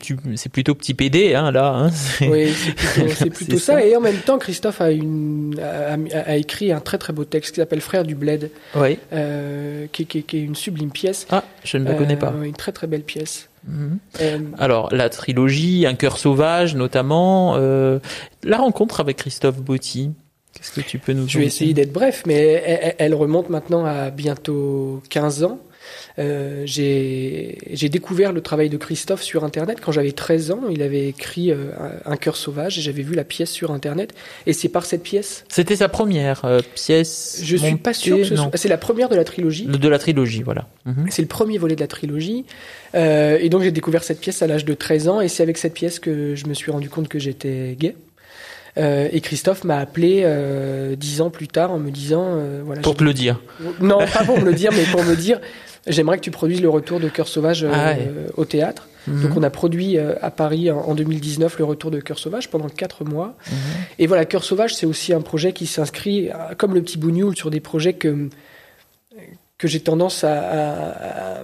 plutôt 0.49 0.75
petit 0.75 0.93
PD 0.93 1.35
hein, 1.35 1.51
là. 1.51 1.73
Hein, 1.73 1.89
oui, 2.21 2.53
c'est 2.53 3.29
plutôt, 3.29 3.57
ça. 3.59 3.83
Et 3.83 3.93
en 3.97 3.99
même 3.99 4.15
temps, 4.19 4.37
Christophe 4.37 4.79
a, 4.79 4.91
une, 4.91 5.59
a, 5.59 6.37
écrit 6.37 6.71
un 6.71 6.79
très 6.79 6.97
très 6.97 7.11
beau 7.11 7.25
texte 7.25 7.53
qui 7.53 7.59
s'appelle 7.59 7.81
Frère 7.81 8.05
du 8.05 8.15
bled, 8.15 8.49
oui. 8.75 8.97
euh, 9.11 9.87
qui, 9.91 10.05
qui, 10.05 10.23
qui, 10.23 10.37
est 10.37 10.41
une 10.41 10.55
sublime 10.55 10.91
pièce. 10.91 11.27
Ah, 11.29 11.43
je 11.65 11.77
ne 11.77 11.83
la 11.83 11.95
connais 11.95 12.15
pas. 12.15 12.31
Euh, 12.31 12.43
une 12.43 12.55
très 12.55 12.71
très 12.71 12.87
belle 12.87 13.03
pièce. 13.03 13.49
Mhm. 13.67 13.99
Euh, 14.21 14.39
alors 14.57 14.93
la 14.93 15.09
trilogie, 15.09 15.85
Un 15.85 15.95
cœur 15.95 16.17
sauvage 16.17 16.75
notamment, 16.75 17.55
la 17.57 18.57
rencontre 18.57 18.99
avec 18.99 19.17
Christophe 19.17 19.57
Botti. 19.57 20.11
Qu'est-ce 20.53 20.71
que 20.71 20.81
tu 20.81 20.97
peux 20.97 21.13
nous 21.13 21.27
Je 21.27 21.37
vais 21.37 21.45
essayer 21.45 21.73
d'être 21.73 21.93
bref, 21.93 22.23
mais 22.25 22.95
elle, 22.97 23.13
remonte 23.13 23.49
maintenant 23.49 23.85
à 23.85 24.09
bientôt 24.09 25.03
15 25.09 25.43
ans. 25.43 25.59
Euh, 26.19 26.63
j'ai 26.65 27.89
découvert 27.89 28.31
le 28.31 28.41
travail 28.41 28.69
de 28.69 28.77
Christophe 28.77 29.21
sur 29.21 29.43
Internet 29.43 29.79
quand 29.81 29.91
j'avais 29.91 30.11
13 30.11 30.51
ans. 30.51 30.61
Il 30.69 30.81
avait 30.81 31.07
écrit 31.07 31.51
euh, 31.51 31.71
Un 32.05 32.17
cœur 32.17 32.35
sauvage 32.35 32.77
et 32.79 32.81
j'avais 32.81 33.03
vu 33.03 33.13
la 33.13 33.23
pièce 33.23 33.51
sur 33.51 33.71
Internet. 33.71 34.13
Et 34.45 34.53
c'est 34.53 34.69
par 34.69 34.85
cette 34.85 35.03
pièce. 35.03 35.45
C'était 35.47 35.75
sa 35.75 35.89
première 35.89 36.43
euh, 36.45 36.61
pièce. 36.75 37.41
Je 37.43 37.57
suis 37.57 37.75
pas 37.75 37.93
sûr. 37.93 38.17
C'est 38.55 38.69
la 38.69 38.77
première 38.77 39.09
de 39.09 39.15
la 39.15 39.23
trilogie. 39.23 39.65
De 39.65 39.87
la 39.87 39.99
trilogie, 39.99 40.43
voilà. 40.43 40.67
Mhm. 40.85 41.07
C'est 41.09 41.21
le 41.21 41.27
premier 41.27 41.57
volet 41.57 41.75
de 41.75 41.81
la 41.81 41.87
trilogie. 41.87 42.45
et 42.93 43.49
donc 43.49 43.61
j'ai 43.61 43.71
découvert 43.71 44.03
cette 44.03 44.19
pièce 44.19 44.41
à 44.41 44.47
l'âge 44.47 44.65
de 44.65 44.73
13 44.73 45.07
ans 45.07 45.21
et 45.21 45.27
c'est 45.27 45.43
avec 45.43 45.57
cette 45.57 45.73
pièce 45.73 45.99
que 45.99 46.35
je 46.35 46.47
me 46.47 46.53
suis 46.53 46.71
rendu 46.71 46.89
compte 46.89 47.07
que 47.07 47.19
j'étais 47.19 47.75
gay. 47.77 47.95
Euh, 48.77 49.07
et 49.11 49.21
Christophe 49.21 49.63
m'a 49.63 49.77
appelé 49.77 50.21
euh, 50.23 50.95
dix 50.95 51.21
ans 51.21 51.29
plus 51.29 51.47
tard 51.47 51.71
en 51.71 51.79
me 51.79 51.89
disant 51.89 52.25
euh, 52.25 52.61
voilà. 52.63 52.81
Pour 52.81 52.95
te 52.95 53.03
le 53.03 53.13
dire. 53.13 53.39
Non, 53.79 53.99
pas 54.13 54.23
pour 54.23 54.39
me 54.39 54.45
le 54.45 54.53
dire, 54.53 54.71
mais 54.71 54.83
pour 54.91 55.03
me 55.03 55.15
dire 55.15 55.39
j'aimerais 55.87 56.17
que 56.17 56.23
tu 56.23 56.31
produises 56.31 56.61
le 56.61 56.69
retour 56.69 56.99
de 56.99 57.09
Cœur 57.09 57.27
Sauvage 57.27 57.65
ah 57.71 57.93
au 58.35 58.45
théâtre. 58.45 58.87
Mhm. 59.07 59.23
Donc 59.23 59.37
on 59.37 59.43
a 59.43 59.49
produit 59.49 59.97
à 59.97 60.31
Paris 60.31 60.69
en, 60.71 60.95
2019 60.95 61.59
le 61.59 61.65
retour 61.65 61.91
de 61.91 61.99
Cœur 61.99 62.19
Sauvage 62.19 62.49
pendant 62.49 62.69
quatre 62.69 63.05
mois. 63.05 63.35
Mhm. 63.49 63.57
Et 63.99 64.07
voilà, 64.07 64.25
Cœur 64.25 64.43
Sauvage, 64.43 64.75
c'est 64.75 64.85
aussi 64.85 65.13
un 65.13 65.21
projet 65.21 65.53
qui 65.53 65.65
s'inscrit, 65.65 66.29
comme 66.57 66.73
le 66.73 66.81
petit 66.81 66.97
Bougnoul, 66.97 67.35
sur 67.35 67.49
des 67.49 67.59
projets 67.59 67.93
que, 67.93 68.29
que 69.57 69.67
j'ai 69.67 69.79
tendance 69.79 70.23
à, 70.23 71.43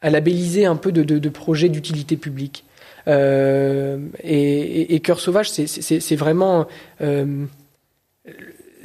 à, 0.00 0.10
labelliser 0.10 0.66
un 0.66 0.76
peu 0.76 0.92
de, 0.92 1.02
de, 1.02 1.18
de 1.18 1.28
projets 1.28 1.68
d'utilité 1.68 2.16
publique. 2.16 2.64
Euh, 3.06 3.98
et, 4.22 4.94
et, 4.94 5.00
Cœur 5.00 5.20
sauvage, 5.20 5.50
c'est 5.50 6.16
vraiment 6.16 6.66
euh, 7.00 7.44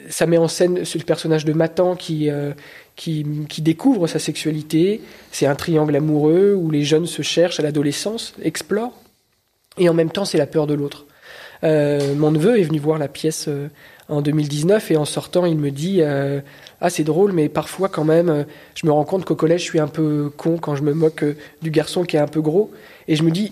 ça 0.10 0.26
met 0.26 0.38
en 0.38 0.48
scène 0.48 0.84
ce 0.86 0.98
personnage 0.98 1.46
de 1.46 1.54
Matan 1.54 1.96
qui, 1.96 2.30
euh, 2.30 2.52
qui, 3.00 3.62
découvre 3.62 4.08
sa 4.08 4.20
sexualité. 4.20 5.02
C'est 5.32 5.46
un 5.46 5.56
triangle 5.56 5.96
amoureux 5.96 6.54
où 6.54 6.70
les 6.70 6.84
jeunes 6.84 7.06
se 7.06 7.22
cherchent 7.22 7.60
à 7.60 7.64
l'adolescence, 7.64 8.34
explorent, 8.42 8.94
et 9.78 9.88
en 9.90 9.94
même 9.94 10.12
temps 10.12 10.26
c'est 10.26 10.38
la 10.38 10.48
peur 10.48 10.68
de 10.68 10.74
l'autre. 10.74 11.06
Euh, 11.64 12.16
mon 12.16 12.32
neveu 12.32 12.60
est 12.60 12.64
venu 12.64 12.80
voir 12.80 12.98
la 12.98 13.08
pièce 13.08 13.46
euh, 13.48 13.68
en 14.08 14.22
2019 14.22 14.92
et 14.92 14.98
en 14.98 15.06
sortant 15.06 15.46
il 15.46 15.58
me 15.58 15.72
dit 15.72 16.02
ah 16.02 16.90
c'est 16.90 17.04
drôle 17.04 17.34
mais 17.34 17.50
parfois 17.50 17.90
quand 17.90 18.06
même 18.06 18.46
je 18.74 18.88
me 18.88 18.94
rends 18.94 19.04
compte 19.04 19.26
qu'au 19.26 19.36
collège 19.36 19.60
je 19.60 19.66
suis 19.66 19.80
un 19.80 19.90
peu 19.90 20.32
con 20.36 20.58
quand 20.58 20.76
je 20.76 20.84
me 20.84 20.94
moque 20.94 21.26
du 21.62 21.70
garçon 21.70 22.06
qui 22.06 22.16
est 22.16 22.20
un 22.20 22.28
peu 22.28 22.42
gros 22.42 22.72
et 23.10 23.18
je 23.18 23.24
me 23.24 23.30
dis 23.30 23.52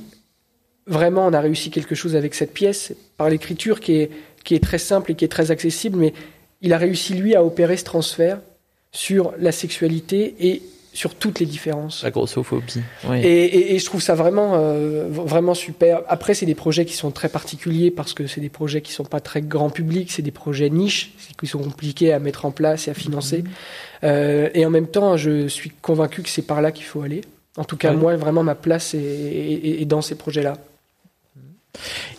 vraiment, 0.87 1.27
on 1.27 1.33
a 1.33 1.41
réussi 1.41 1.69
quelque 1.69 1.95
chose 1.95 2.15
avec 2.15 2.33
cette 2.33 2.53
pièce, 2.53 2.93
par 3.17 3.29
l'écriture 3.29 3.79
qui 3.79 3.97
est, 3.97 4.11
qui 4.43 4.55
est 4.55 4.63
très 4.63 4.77
simple 4.77 5.11
et 5.11 5.15
qui 5.15 5.25
est 5.25 5.29
très 5.29 5.51
accessible, 5.51 5.99
mais 5.99 6.13
il 6.61 6.73
a 6.73 6.77
réussi, 6.77 7.13
lui, 7.13 7.35
à 7.35 7.43
opérer 7.43 7.77
ce 7.77 7.83
transfert 7.83 8.39
sur 8.91 9.33
la 9.37 9.51
sexualité 9.51 10.35
et 10.39 10.61
sur 10.97 11.13
toutes 11.13 11.39
les 11.39 11.45
différences. 11.45 12.01
La 12.01 12.09
grossophobie. 12.09 12.81
Oui. 13.07 13.21
Et, 13.21 13.75
et, 13.75 13.79
je 13.79 13.85
trouve 13.85 14.01
ça 14.01 14.15
vraiment, 14.15 14.53
euh, 14.55 15.07
vraiment 15.07 15.53
super. 15.53 16.01
Après, 16.07 16.33
c'est 16.33 16.47
des 16.47 16.55
projets 16.55 16.85
qui 16.85 16.95
sont 16.95 17.11
très 17.11 17.29
particuliers 17.29 17.91
parce 17.91 18.13
que 18.13 18.25
c'est 18.25 18.41
des 18.41 18.49
projets 18.49 18.81
qui 18.81 18.91
sont 18.91 19.03
pas 19.03 19.19
très 19.19 19.43
grand 19.43 19.69
public, 19.69 20.11
c'est 20.11 20.23
des 20.23 20.31
projets 20.31 20.71
niches 20.71 21.13
qui 21.39 21.45
sont 21.45 21.59
compliqués 21.59 22.13
à 22.13 22.19
mettre 22.19 22.45
en 22.45 22.51
place 22.51 22.87
et 22.87 22.91
à 22.91 22.95
financer. 22.95 23.43
Euh, 24.03 24.49
et 24.55 24.65
en 24.65 24.71
même 24.71 24.87
temps, 24.87 25.17
je 25.17 25.47
suis 25.47 25.69
convaincu 25.69 26.23
que 26.23 26.29
c'est 26.29 26.41
par 26.41 26.63
là 26.63 26.71
qu'il 26.71 26.85
faut 26.85 27.03
aller. 27.03 27.21
En 27.57 27.63
tout 27.63 27.77
cas, 27.77 27.93
moi, 27.93 28.15
vraiment, 28.15 28.41
ma 28.43 28.55
place 28.55 28.95
est 28.95 29.85
dans 29.85 30.01
ces 30.01 30.15
projets-là. 30.15 30.57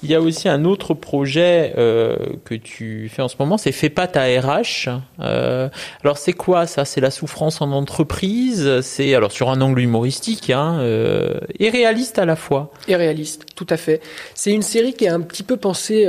Il 0.03 0.11
y 0.11 0.15
a 0.15 0.21
aussi 0.21 0.49
un 0.49 0.65
autre 0.65 0.95
projet 0.95 1.75
euh, 1.77 2.17
que 2.45 2.55
tu 2.55 3.09
fais 3.09 3.23
en 3.23 3.29
ce 3.29 3.37
moment, 3.39 3.59
c'est 3.59 3.73
Fais 3.73 3.91
pas 3.91 4.07
ta 4.07 4.25
RH. 4.25 4.89
Euh, 5.21 5.69
alors 6.03 6.19
c'est 6.19 6.33
quoi 6.33 6.67
ça? 6.67 6.85
C'est 6.85 7.01
la 7.01 7.11
souffrance 7.11 7.61
en 7.61 7.71
entreprise? 7.71 8.81
C'est 8.81 9.15
alors 9.15 9.31
sur 9.31 9.51
un 9.51 9.61
angle 9.61 9.81
humoristique 9.81 10.51
hein, 10.51 10.79
euh, 10.81 11.39
et 11.59 11.71
réaliste 11.71 12.19
à 12.19 12.25
la 12.25 12.37
fois. 12.37 12.73
Et 12.89 12.97
réaliste, 12.97 13.47
tout 13.55 13.67
à 13.71 13.77
fait. 13.77 14.01
C'est 14.35 14.53
une 14.53 14.63
série 14.63 14.95
qui 14.95 15.05
est 15.05 15.11
un 15.11 15.21
petit 15.21 15.43
peu 15.43 15.57
pensée 15.57 16.07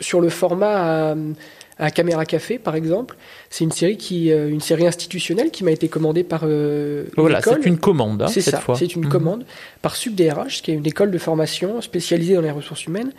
sur 0.00 0.20
le 0.20 0.28
format 0.28 1.10
à 1.10 1.14
Caméra 1.90 2.26
Café, 2.26 2.58
par 2.58 2.74
exemple. 2.74 3.16
C'est 3.48 3.64
une 3.64 3.72
série 3.72 3.96
qui, 3.96 4.30
euh, 4.30 4.50
une 4.50 4.60
série 4.60 4.86
institutionnelle 4.86 5.50
qui 5.50 5.64
m'a 5.64 5.70
été 5.70 5.88
commandée 5.88 6.24
par. 6.24 6.42
Euh, 6.44 7.04
voilà, 7.16 7.40
c'est 7.40 7.64
une 7.64 7.78
commande. 7.78 8.20
Hein, 8.20 8.28
c'est 8.28 8.42
ça, 8.42 8.62
c'est 8.76 8.94
une 8.94 9.04
mhm. 9.04 9.10
commande 9.10 9.44
par 9.80 9.96
SubDRH, 9.96 10.60
qui 10.62 10.72
est 10.72 10.74
une 10.74 10.86
école 10.86 11.10
de 11.10 11.18
formation 11.18 11.80
spécialisée 11.80 12.34
dans 12.34 12.42
les 12.42 12.50
ressources 12.50 12.84
humaines, 12.84 13.12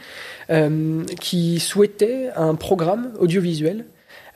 euh, 0.51 1.03
qui 1.19 1.59
souhaitait 1.59 2.29
un 2.35 2.53
programme 2.53 3.11
audiovisuel 3.19 3.85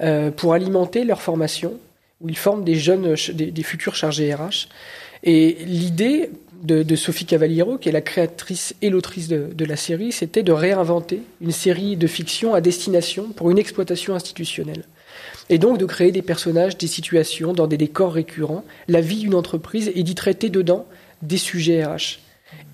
euh, 0.01 0.31
pour 0.31 0.53
alimenter 0.53 1.03
leur 1.03 1.21
formation, 1.21 1.73
où 2.19 2.29
ils 2.29 2.37
forment 2.37 2.63
des 2.63 2.75
jeunes, 2.75 3.15
des, 3.33 3.51
des 3.51 3.63
futurs 3.63 3.95
chargés 3.95 4.33
RH. 4.33 4.67
Et 5.23 5.57
l'idée 5.65 6.31
de, 6.63 6.95
Sophie 6.95 7.25
Cavaliero, 7.25 7.77
qui 7.77 7.89
est 7.89 7.91
la 7.91 8.01
créatrice 8.01 8.75
et 8.81 8.89
l'autrice 8.89 9.27
de, 9.27 9.65
la 9.65 9.75
série, 9.75 10.11
c'était 10.11 10.43
de 10.43 10.51
réinventer 10.51 11.21
une 11.41 11.51
série 11.51 11.97
de 11.97 12.07
fiction 12.07 12.53
à 12.53 12.61
destination 12.61 13.29
pour 13.29 13.51
une 13.51 13.57
exploitation 13.57 14.15
institutionnelle. 14.15 14.85
Et 15.49 15.57
donc 15.57 15.77
de 15.77 15.85
créer 15.85 16.11
des 16.11 16.21
personnages, 16.21 16.77
des 16.77 16.87
situations 16.87 17.53
dans 17.53 17.67
des 17.67 17.77
décors 17.77 18.13
récurrents, 18.13 18.65
la 18.87 19.01
vie 19.01 19.19
d'une 19.19 19.35
entreprise 19.35 19.91
et 19.93 20.03
d'y 20.03 20.15
traiter 20.15 20.49
dedans 20.49 20.85
des 21.21 21.37
sujets 21.37 21.83
RH. 21.83 22.19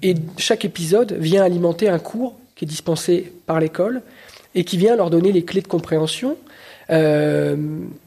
Et 0.03 0.15
chaque 0.37 0.65
épisode 0.65 1.13
vient 1.13 1.43
alimenter 1.43 1.89
un 1.89 1.99
cours 1.99 2.37
qui 2.55 2.65
est 2.65 2.67
dispensé 2.67 3.33
par 3.45 3.59
l'école 3.59 4.01
et 4.55 4.63
qui 4.63 4.77
vient 4.77 4.95
leur 4.95 5.09
donner 5.09 5.31
les 5.31 5.43
clés 5.43 5.61
de 5.61 5.67
compréhension 5.67 6.37
euh, 6.91 7.55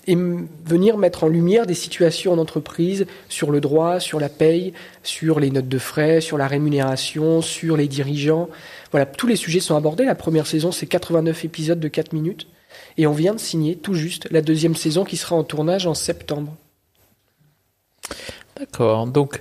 et 0.06 0.14
venir 0.14 0.98
mettre 0.98 1.24
en 1.24 1.28
lumière 1.28 1.66
des 1.66 1.74
situations 1.74 2.32
en 2.32 2.38
entreprise 2.38 3.06
sur 3.28 3.50
le 3.50 3.60
droit, 3.60 3.98
sur 3.98 4.20
la 4.20 4.28
paye, 4.28 4.74
sur 5.02 5.40
les 5.40 5.50
notes 5.50 5.68
de 5.68 5.78
frais, 5.78 6.20
sur 6.20 6.36
la 6.36 6.46
rémunération, 6.46 7.40
sur 7.40 7.76
les 7.76 7.88
dirigeants. 7.88 8.48
Voilà, 8.90 9.06
tous 9.06 9.26
les 9.26 9.36
sujets 9.36 9.60
sont 9.60 9.76
abordés. 9.76 10.04
La 10.04 10.14
première 10.14 10.46
saison, 10.46 10.70
c'est 10.70 10.86
89 10.86 11.44
épisodes 11.44 11.80
de 11.80 11.88
4 11.88 12.12
minutes. 12.12 12.46
Et 12.98 13.06
on 13.06 13.12
vient 13.12 13.34
de 13.34 13.40
signer 13.40 13.76
tout 13.76 13.94
juste 13.94 14.28
la 14.30 14.42
deuxième 14.42 14.74
saison 14.74 15.04
qui 15.04 15.16
sera 15.16 15.36
en 15.36 15.44
tournage 15.44 15.86
en 15.86 15.94
septembre. 15.94 16.54
D'accord. 18.58 19.06
Donc 19.06 19.40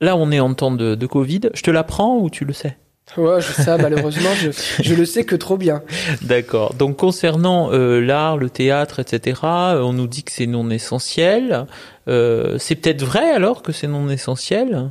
là, 0.00 0.16
on 0.16 0.30
est 0.30 0.40
en 0.40 0.52
temps 0.54 0.70
de, 0.70 0.94
de 0.94 1.06
Covid. 1.06 1.40
Je 1.54 1.62
te 1.62 1.70
l'apprends 1.70 2.18
ou 2.18 2.30
tu 2.30 2.44
le 2.44 2.52
sais? 2.52 2.76
Ouais, 3.16 3.40
ça, 3.40 3.78
malheureusement, 3.78 4.30
je, 4.34 4.50
je 4.82 4.94
le 4.94 5.04
sais 5.06 5.24
que 5.24 5.36
trop 5.36 5.56
bien. 5.56 5.82
D'accord. 6.22 6.74
Donc, 6.74 6.96
concernant 6.96 7.72
euh, 7.72 8.00
l'art, 8.00 8.36
le 8.36 8.50
théâtre, 8.50 9.00
etc., 9.00 9.40
euh, 9.44 9.80
on 9.80 9.92
nous 9.92 10.06
dit 10.06 10.22
que 10.22 10.32
c'est 10.32 10.46
non 10.46 10.68
essentiel. 10.70 11.66
Euh, 12.08 12.58
c'est 12.58 12.74
peut-être 12.74 13.02
vrai 13.02 13.30
alors 13.30 13.62
que 13.62 13.72
c'est 13.72 13.86
non 13.86 14.08
essentiel? 14.10 14.90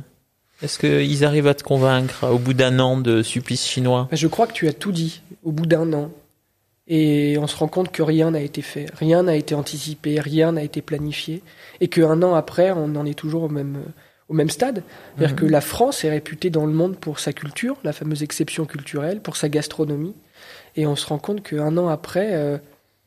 Est-ce 0.62 0.78
qu'ils 0.78 1.24
arrivent 1.24 1.46
à 1.46 1.54
te 1.54 1.62
convaincre 1.62 2.24
au 2.30 2.38
bout 2.38 2.54
d'un 2.54 2.78
an 2.78 2.96
de 2.96 3.22
supplice 3.22 3.66
chinois? 3.66 4.08
Je 4.10 4.26
crois 4.26 4.46
que 4.46 4.54
tu 4.54 4.66
as 4.66 4.72
tout 4.72 4.92
dit 4.92 5.20
au 5.44 5.52
bout 5.52 5.66
d'un 5.66 5.92
an. 5.92 6.10
Et 6.88 7.36
on 7.38 7.46
se 7.46 7.56
rend 7.56 7.68
compte 7.68 7.90
que 7.90 8.02
rien 8.02 8.30
n'a 8.30 8.40
été 8.40 8.62
fait, 8.62 8.86
rien 8.94 9.24
n'a 9.24 9.34
été 9.34 9.56
anticipé, 9.56 10.20
rien 10.20 10.52
n'a 10.52 10.62
été 10.62 10.82
planifié, 10.82 11.42
et 11.80 11.88
qu'un 11.88 12.22
an 12.22 12.34
après, 12.36 12.70
on 12.70 12.94
en 12.94 13.04
est 13.04 13.18
toujours 13.18 13.42
au 13.42 13.48
même 13.48 13.78
au 14.28 14.34
même 14.34 14.50
stade. 14.50 14.82
C'est-à-dire 15.16 15.36
mhm. 15.36 15.40
que 15.40 15.46
la 15.46 15.60
France 15.60 16.04
est 16.04 16.10
réputée 16.10 16.50
dans 16.50 16.66
le 16.66 16.72
monde 16.72 16.96
pour 16.96 17.18
sa 17.18 17.32
culture, 17.32 17.76
la 17.84 17.92
fameuse 17.92 18.22
exception 18.22 18.64
culturelle, 18.64 19.20
pour 19.20 19.36
sa 19.36 19.48
gastronomie. 19.48 20.14
Et 20.76 20.86
on 20.86 20.96
se 20.96 21.06
rend 21.06 21.18
compte 21.18 21.42
qu'un 21.42 21.76
an 21.76 21.88
après, 21.88 22.30
euh, 22.32 22.58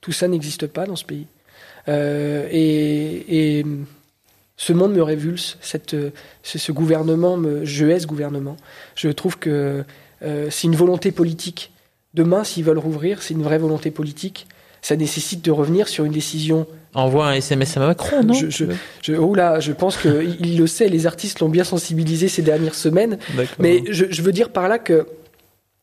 tout 0.01 0.11
ça 0.11 0.27
n'existe 0.27 0.67
pas 0.67 0.85
dans 0.85 0.95
ce 0.95 1.05
pays. 1.05 1.27
Euh, 1.87 2.47
et, 2.51 3.65
ce 4.61 4.73
monde 4.73 4.91
me 4.91 5.01
révulse, 5.01 5.57
cette, 5.61 5.95
ce, 6.43 6.71
gouvernement, 6.73 7.37
me, 7.37 7.63
je 7.63 7.85
hais 7.85 8.01
ce 8.01 8.07
gouvernement. 8.07 8.57
Je 8.93 9.07
trouve 9.07 9.39
que 9.39 9.85
euh, 10.21 10.49
c'est 10.49 10.67
une 10.67 10.75
volonté 10.75 11.13
politique. 11.13 11.71
Demain, 12.13 12.43
s'ils 12.43 12.65
veulent 12.65 12.77
rouvrir, 12.77 13.21
c'est 13.21 13.33
une 13.33 13.41
vraie 13.43 13.57
volonté 13.57 13.89
politique. 13.89 14.47
Ça 14.81 14.95
nécessite 14.95 15.43
de 15.43 15.51
revenir 15.51 15.87
sur 15.87 16.05
une 16.05 16.13
décision 16.13 16.67
Envoie 16.95 17.27
un 17.27 17.33
SMS 17.33 17.77
à 17.77 17.81
Macron, 17.81 18.23
non 18.23 18.33
je, 18.33 18.49
je, 18.49 18.65
je, 19.03 19.13
oh 19.13 19.35
là, 19.35 19.59
je 19.59 19.71
pense 19.71 19.95
qu'il 19.95 20.57
le 20.57 20.65
sait, 20.65 20.89
les 20.89 21.05
artistes 21.05 21.39
l'ont 21.39 21.49
bien 21.49 21.63
sensibilisé 21.63 22.27
ces 22.27 22.41
dernières 22.41 22.73
semaines. 22.73 23.19
Mais 23.59 23.83
je, 23.91 24.05
je, 24.09 24.21
veux 24.23 24.31
dire 24.31 24.49
par 24.49 24.67
là 24.67 24.79
que 24.79 25.05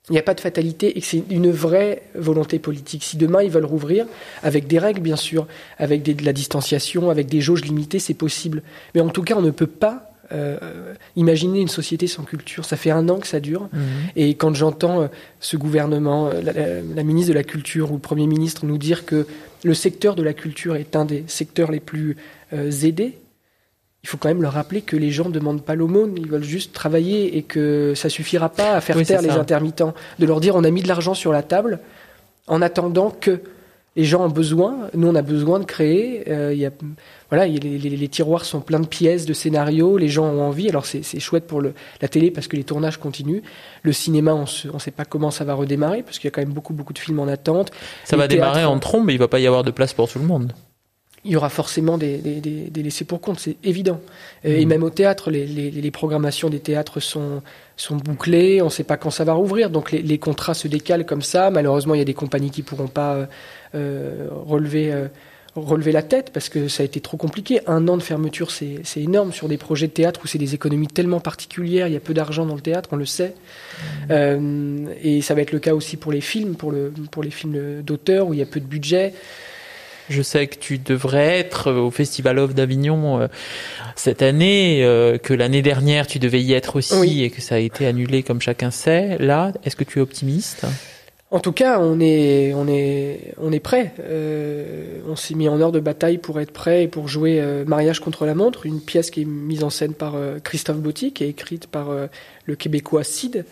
il 0.08 0.12
n'y 0.12 0.18
a 0.18 0.22
pas 0.22 0.34
de 0.34 0.40
fatalité 0.40 0.96
et 0.96 1.00
que 1.00 1.06
c'est 1.06 1.22
une 1.30 1.50
vraie 1.50 2.02
volonté 2.14 2.58
politique. 2.58 3.04
Si 3.04 3.16
demain 3.16 3.42
ils 3.42 3.50
veulent 3.50 3.64
rouvrir, 3.64 4.06
avec 4.42 4.66
des 4.66 4.78
règles 4.78 5.00
bien 5.00 5.16
sûr, 5.16 5.46
avec 5.78 6.02
des, 6.02 6.14
de 6.14 6.24
la 6.24 6.32
distanciation, 6.32 7.10
avec 7.10 7.26
des 7.26 7.40
jauges 7.40 7.64
limitées, 7.64 7.98
c'est 7.98 8.14
possible. 8.14 8.62
Mais 8.94 9.00
en 9.00 9.08
tout 9.08 9.22
cas, 9.22 9.34
on 9.36 9.42
ne 9.42 9.50
peut 9.50 9.66
pas 9.66 10.05
euh, 10.32 10.94
imaginer 11.14 11.60
une 11.60 11.68
société 11.68 12.06
sans 12.06 12.24
culture. 12.24 12.64
Ça 12.64 12.76
fait 12.76 12.90
un 12.90 13.08
an 13.08 13.18
que 13.18 13.26
ça 13.26 13.40
dure. 13.40 13.68
Mhm. 13.72 13.80
Et 14.16 14.34
quand 14.34 14.54
j'entends 14.54 15.02
euh, 15.02 15.06
ce 15.40 15.56
gouvernement, 15.56 16.28
euh, 16.32 16.82
la, 16.94 17.02
ministre 17.02 17.30
de 17.30 17.34
la 17.34 17.44
Culture 17.44 17.92
ou 17.92 17.94
le 17.94 18.00
Premier 18.00 18.26
ministre 18.26 18.66
nous 18.66 18.78
dire 18.78 19.06
que 19.06 19.26
le 19.64 19.74
secteur 19.74 20.14
de 20.14 20.22
la 20.22 20.32
culture 20.32 20.76
est 20.76 20.96
un 20.96 21.04
des 21.04 21.24
secteurs 21.26 21.70
les 21.70 21.80
plus 21.80 22.16
aidés, 22.52 23.18
il 24.04 24.08
faut 24.08 24.18
quand 24.18 24.28
même 24.28 24.42
leur 24.42 24.52
rappeler 24.52 24.82
que 24.82 24.96
les 24.96 25.10
gens 25.10 25.24
ne 25.24 25.32
demandent 25.32 25.64
pas 25.64 25.74
l'aumône, 25.74 26.14
ils 26.16 26.28
veulent 26.28 26.44
juste 26.44 26.72
travailler 26.72 27.36
et 27.36 27.42
que 27.42 27.92
ça 27.96 28.08
suffira 28.08 28.48
pas 28.48 28.74
à 28.74 28.80
faire 28.80 29.02
taire 29.04 29.22
les 29.22 29.30
intermittents. 29.30 29.94
De 30.20 30.26
leur 30.26 30.40
dire 30.40 30.54
on 30.54 30.62
a 30.62 30.70
mis 30.70 30.82
de 30.82 30.88
l'argent 30.88 31.14
sur 31.14 31.32
la 31.32 31.42
table 31.42 31.80
en 32.46 32.62
attendant 32.62 33.10
que 33.10 33.40
les 33.96 34.04
gens 34.04 34.24
ont 34.24 34.28
besoin, 34.28 34.90
nous 34.94 35.08
on 35.08 35.14
a 35.14 35.22
besoin 35.22 35.58
de 35.58 35.64
créer. 35.64 36.30
Euh, 36.30 36.54
y 36.54 36.66
a, 36.66 36.70
voilà, 37.30 37.46
les, 37.46 38.08
tiroirs 38.08 38.44
sont 38.44 38.60
pleins 38.60 38.80
de 38.80 38.86
pièces, 38.86 39.24
de 39.24 39.32
scénarios, 39.32 39.96
les 39.96 40.08
gens 40.08 40.26
ont 40.26 40.42
envie. 40.42 40.68
Alors 40.68 40.84
c'est 40.86 41.20
chouette 41.20 41.46
pour 41.46 41.60
le, 41.60 41.72
la 42.02 42.08
télé 42.08 42.30
parce 42.30 42.46
que 42.46 42.56
les 42.56 42.64
tournages 42.64 42.98
continuent. 42.98 43.40
Le 43.82 43.92
cinéma, 43.92 44.34
on 44.34 44.42
ne 44.72 44.78
sait 44.78 44.90
pas 44.90 45.06
comment 45.06 45.30
ça 45.30 45.44
va 45.44 45.54
redémarrer 45.54 46.02
parce 46.02 46.18
qu'il 46.18 46.28
y 46.28 46.28
a 46.28 46.30
quand 46.30 46.42
même 46.42 46.52
beaucoup 46.52 46.74
beaucoup 46.74 46.92
de 46.92 46.98
films 46.98 47.18
en 47.20 47.26
attente. 47.26 47.72
Ça 48.04 48.16
va 48.16 48.28
démarrer 48.28 48.64
en 48.64 48.78
trombe, 48.78 49.06
mais 49.06 49.14
il 49.14 49.18
va 49.18 49.28
pas 49.28 49.40
y 49.40 49.46
avoir 49.46 49.64
de 49.64 49.70
place 49.70 49.94
pour 49.94 50.08
tout 50.08 50.18
le 50.18 50.26
monde 50.26 50.52
il 51.26 51.32
y 51.32 51.36
aura 51.36 51.48
forcément 51.48 51.98
des, 51.98 52.18
des, 52.18 52.40
des, 52.40 52.82
laissés 52.82 53.04
pour 53.04 53.20
compte, 53.20 53.40
c'est 53.40 53.56
évident. 53.64 54.00
Et 54.44 54.64
mmh. 54.64 54.68
même 54.68 54.82
au 54.84 54.90
théâtre, 54.90 55.30
les, 55.30 55.44
les, 55.44 55.70
les, 55.70 55.90
programmations 55.90 56.48
des 56.48 56.60
théâtres 56.60 57.00
sont, 57.00 57.42
sont 57.76 57.96
bouclées, 57.96 58.62
on 58.62 58.66
ne 58.66 58.70
sait 58.70 58.84
pas 58.84 58.96
quand 58.96 59.10
ça 59.10 59.24
va 59.24 59.32
rouvrir, 59.32 59.70
donc 59.70 59.90
les, 59.90 60.02
les, 60.02 60.18
contrats 60.18 60.54
se 60.54 60.68
décalent 60.68 61.04
comme 61.04 61.22
ça. 61.22 61.50
Malheureusement, 61.50 61.94
il 61.94 61.98
y 61.98 62.02
a 62.02 62.04
des 62.06 62.14
compagnies 62.14 62.50
qui 62.50 62.62
pourront 62.62 62.86
pas 62.86 63.14
euh, 63.14 63.26
euh, 63.74 64.28
relever, 64.30 64.92
euh, 64.92 65.08
relever 65.56 65.90
la 65.90 66.02
tête 66.02 66.30
parce 66.32 66.48
que 66.48 66.68
ça 66.68 66.84
a 66.84 66.86
été 66.86 67.00
trop 67.00 67.16
compliqué. 67.16 67.60
Un 67.66 67.88
an 67.88 67.96
de 67.96 68.02
fermeture, 68.02 68.52
c'est 68.52 68.82
énorme 68.96 69.32
sur 69.32 69.48
des 69.48 69.56
projets 69.56 69.88
de 69.88 69.92
théâtre 69.92 70.20
où 70.22 70.28
c'est 70.28 70.38
des 70.38 70.54
économies 70.54 70.86
tellement 70.86 71.20
particulières, 71.20 71.88
il 71.88 71.94
y 71.94 71.96
a 71.96 72.00
peu 72.00 72.14
d'argent 72.14 72.46
dans 72.46 72.54
le 72.54 72.60
théâtre, 72.60 72.90
on 72.92 72.96
le 72.96 73.06
sait. 73.06 73.34
Mmh. 74.08 74.90
et 75.02 75.20
ça 75.22 75.34
va 75.34 75.42
être 75.42 75.52
le 75.52 75.58
cas 75.58 75.74
aussi 75.74 75.96
pour 75.96 76.12
les 76.12 76.20
films, 76.20 76.54
pour, 76.54 76.70
le, 76.70 76.92
pour 77.10 77.22
les 77.22 77.30
films 77.30 77.82
d'auteur 77.82 78.28
où 78.28 78.32
il 78.32 78.38
y 78.38 78.42
a 78.42 78.46
peu 78.46 78.60
de 78.60 78.66
budget. 78.66 79.12
Je 80.08 80.22
sais 80.22 80.46
que 80.46 80.56
tu 80.56 80.78
devrais 80.78 81.38
être 81.38 81.72
au 81.72 81.90
Festival 81.90 82.38
of 82.38 82.54
d'Avignon 82.54 83.20
euh, 83.20 83.28
cette 83.96 84.22
année, 84.22 84.84
euh, 84.84 85.18
que 85.18 85.34
l'année 85.34 85.62
dernière 85.62 86.06
tu 86.06 86.18
devais 86.18 86.42
y 86.42 86.52
être 86.52 86.76
aussi 86.76 87.24
et 87.24 87.30
que 87.30 87.40
ça 87.40 87.56
a 87.56 87.58
été 87.58 87.86
annulé 87.86 88.22
comme 88.22 88.40
chacun 88.40 88.70
sait. 88.70 89.18
Là, 89.18 89.52
est-ce 89.64 89.76
que 89.76 89.84
tu 89.84 89.98
es 89.98 90.02
optimiste? 90.02 90.66
En 91.32 91.40
tout 91.40 91.52
cas, 91.52 91.80
on 91.80 91.98
est, 91.98 92.54
on 92.54 92.68
est, 92.68 93.34
on 93.38 93.50
est 93.50 93.60
prêt. 93.60 93.94
Euh, 94.00 95.00
on 95.08 95.16
s'est 95.16 95.34
mis 95.34 95.48
en 95.48 95.60
heure 95.60 95.72
de 95.72 95.80
bataille 95.80 96.18
pour 96.18 96.40
être 96.40 96.52
prêt 96.52 96.84
et 96.84 96.88
pour 96.88 97.08
jouer 97.08 97.42
Mariage 97.66 97.98
contre 97.98 98.26
la 98.26 98.34
montre, 98.34 98.64
une 98.64 98.80
pièce 98.80 99.10
qui 99.10 99.22
est 99.22 99.24
mise 99.24 99.64
en 99.64 99.70
scène 99.70 99.92
par 99.92 100.14
Christophe 100.44 100.78
Botti, 100.78 101.12
qui 101.12 101.24
est 101.24 101.28
écrite 101.28 101.66
par 101.66 101.88
le 102.46 102.54
Québécois 102.54 103.02
Sid. 103.02 103.44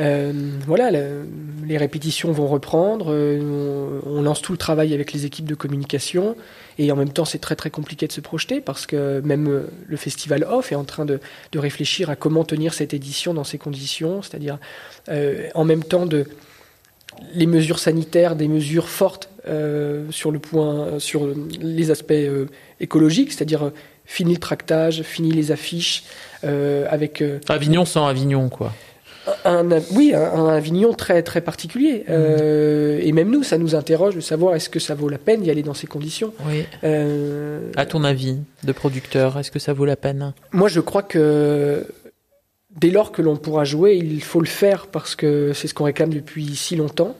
Euh, 0.00 0.32
voilà, 0.64 0.90
les 0.90 1.76
répétitions 1.76 2.30
vont 2.30 2.46
reprendre. 2.46 3.06
Euh, 3.10 4.00
on, 4.06 4.22
lance 4.22 4.42
tout 4.42 4.52
le 4.52 4.58
travail 4.58 4.94
avec 4.94 5.12
les 5.12 5.26
équipes 5.26 5.46
de 5.46 5.54
communication. 5.54 6.36
Et 6.78 6.92
en 6.92 6.96
même 6.96 7.12
temps, 7.12 7.24
c'est 7.24 7.40
très 7.40 7.56
très 7.56 7.70
compliqué 7.70 8.06
de 8.06 8.12
se 8.12 8.20
projeter 8.20 8.60
parce 8.60 8.86
que 8.86 9.20
même 9.20 9.48
euh, 9.48 9.62
le 9.86 9.96
festival 9.96 10.44
Off 10.44 10.70
est 10.70 10.76
en 10.76 10.84
train 10.84 11.04
de, 11.04 11.18
de 11.50 11.58
réfléchir 11.58 12.10
à 12.10 12.16
comment 12.16 12.44
tenir 12.44 12.74
cette 12.74 12.94
édition 12.94 13.34
dans 13.34 13.44
ces 13.44 13.58
conditions, 13.58 14.22
c'est-à-dire 14.22 14.58
en 15.54 15.64
même 15.64 15.82
temps 15.82 16.06
de 16.06 16.26
les 17.34 17.46
mesures 17.46 17.78
sanitaires, 17.78 18.36
des 18.36 18.48
mesures 18.48 18.88
fortes 18.88 19.30
sur 20.10 20.30
le 20.30 20.38
point, 20.38 20.98
sur 20.98 21.26
les 21.58 21.90
aspects 21.90 22.12
écologiques, 22.80 23.32
c'est-à-dire 23.32 23.72
fini 24.04 24.34
le 24.34 24.40
tractage, 24.40 25.02
fini 25.02 25.30
les 25.30 25.52
affiches, 25.52 26.04
avec 26.42 27.24
Avignon 27.48 27.86
sans 27.86 28.06
Avignon, 28.06 28.50
quoi 28.50 28.74
un, 29.44 29.68
oui, 29.92 30.14
un, 30.14 30.48
Avignon 30.48 30.92
très 30.92 31.22
très 31.22 31.40
particulier. 31.40 32.04
Euh, 32.08 33.00
et 33.02 33.12
même 33.12 33.30
nous, 33.30 33.42
ça 33.42 33.58
nous 33.58 33.74
interroge 33.74 34.14
de 34.14 34.20
savoir 34.20 34.54
est-ce 34.54 34.68
que 34.68 34.78
ça 34.78 34.94
vaut 34.94 35.08
la 35.08 35.18
peine 35.18 35.42
d'y 35.42 35.50
aller 35.50 35.62
dans 35.62 35.74
ces 35.74 35.86
conditions. 35.86 36.32
Oui. 36.46 36.64
Euh, 36.84 37.70
à 37.76 37.86
ton 37.86 38.04
avis, 38.04 38.38
de 38.64 38.72
producteur, 38.72 39.38
est-ce 39.38 39.50
que 39.50 39.58
ça 39.58 39.72
vaut 39.72 39.84
la 39.84 39.96
peine? 39.96 40.32
Moi, 40.52 40.68
je 40.68 40.80
crois 40.80 41.02
que 41.02 41.86
dès 42.80 42.90
lors 42.90 43.12
que 43.12 43.22
l'on 43.22 43.36
pourra 43.36 43.64
jouer, 43.64 43.96
il 43.96 44.22
faut 44.22 44.40
le 44.40 44.46
faire 44.46 44.86
parce 44.86 45.14
que 45.14 45.52
c'est 45.52 45.68
ce 45.68 45.74
qu'on 45.74 45.84
réclame 45.84 46.12
depuis 46.12 46.56
si 46.56 46.76
longtemps. 46.76 47.16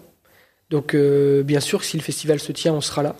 Donc, 0.71 0.95
euh, 0.95 1.43
bien 1.43 1.61
sûr, 1.61 1.85
si 1.85 1.97
le 1.97 2.03
festival 2.03 2.41
se 2.41 2.53
tient, 2.53 2.75
on 2.75 2.81
sera 2.81 3.03
là. 3.03 3.17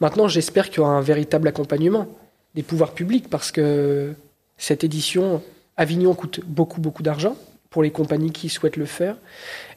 Maintenant, 0.00 0.28
j'espère 0.28 0.68
qu'il 0.70 0.78
y 0.78 0.80
aura 0.80 0.92
un 0.92 1.00
véritable 1.00 1.48
accompagnement 1.48 2.08
des 2.54 2.62
pouvoirs 2.62 2.92
publics 2.92 3.28
parce 3.28 3.52
que 3.52 4.14
cette 4.56 4.84
édition, 4.84 5.42
Avignon 5.76 6.14
coûte 6.14 6.40
beaucoup, 6.46 6.80
beaucoup 6.80 7.02
d'argent 7.02 7.36
pour 7.70 7.82
les 7.82 7.90
compagnies 7.90 8.32
qui 8.32 8.48
souhaitent 8.48 8.76
le 8.76 8.86
faire. 8.86 9.16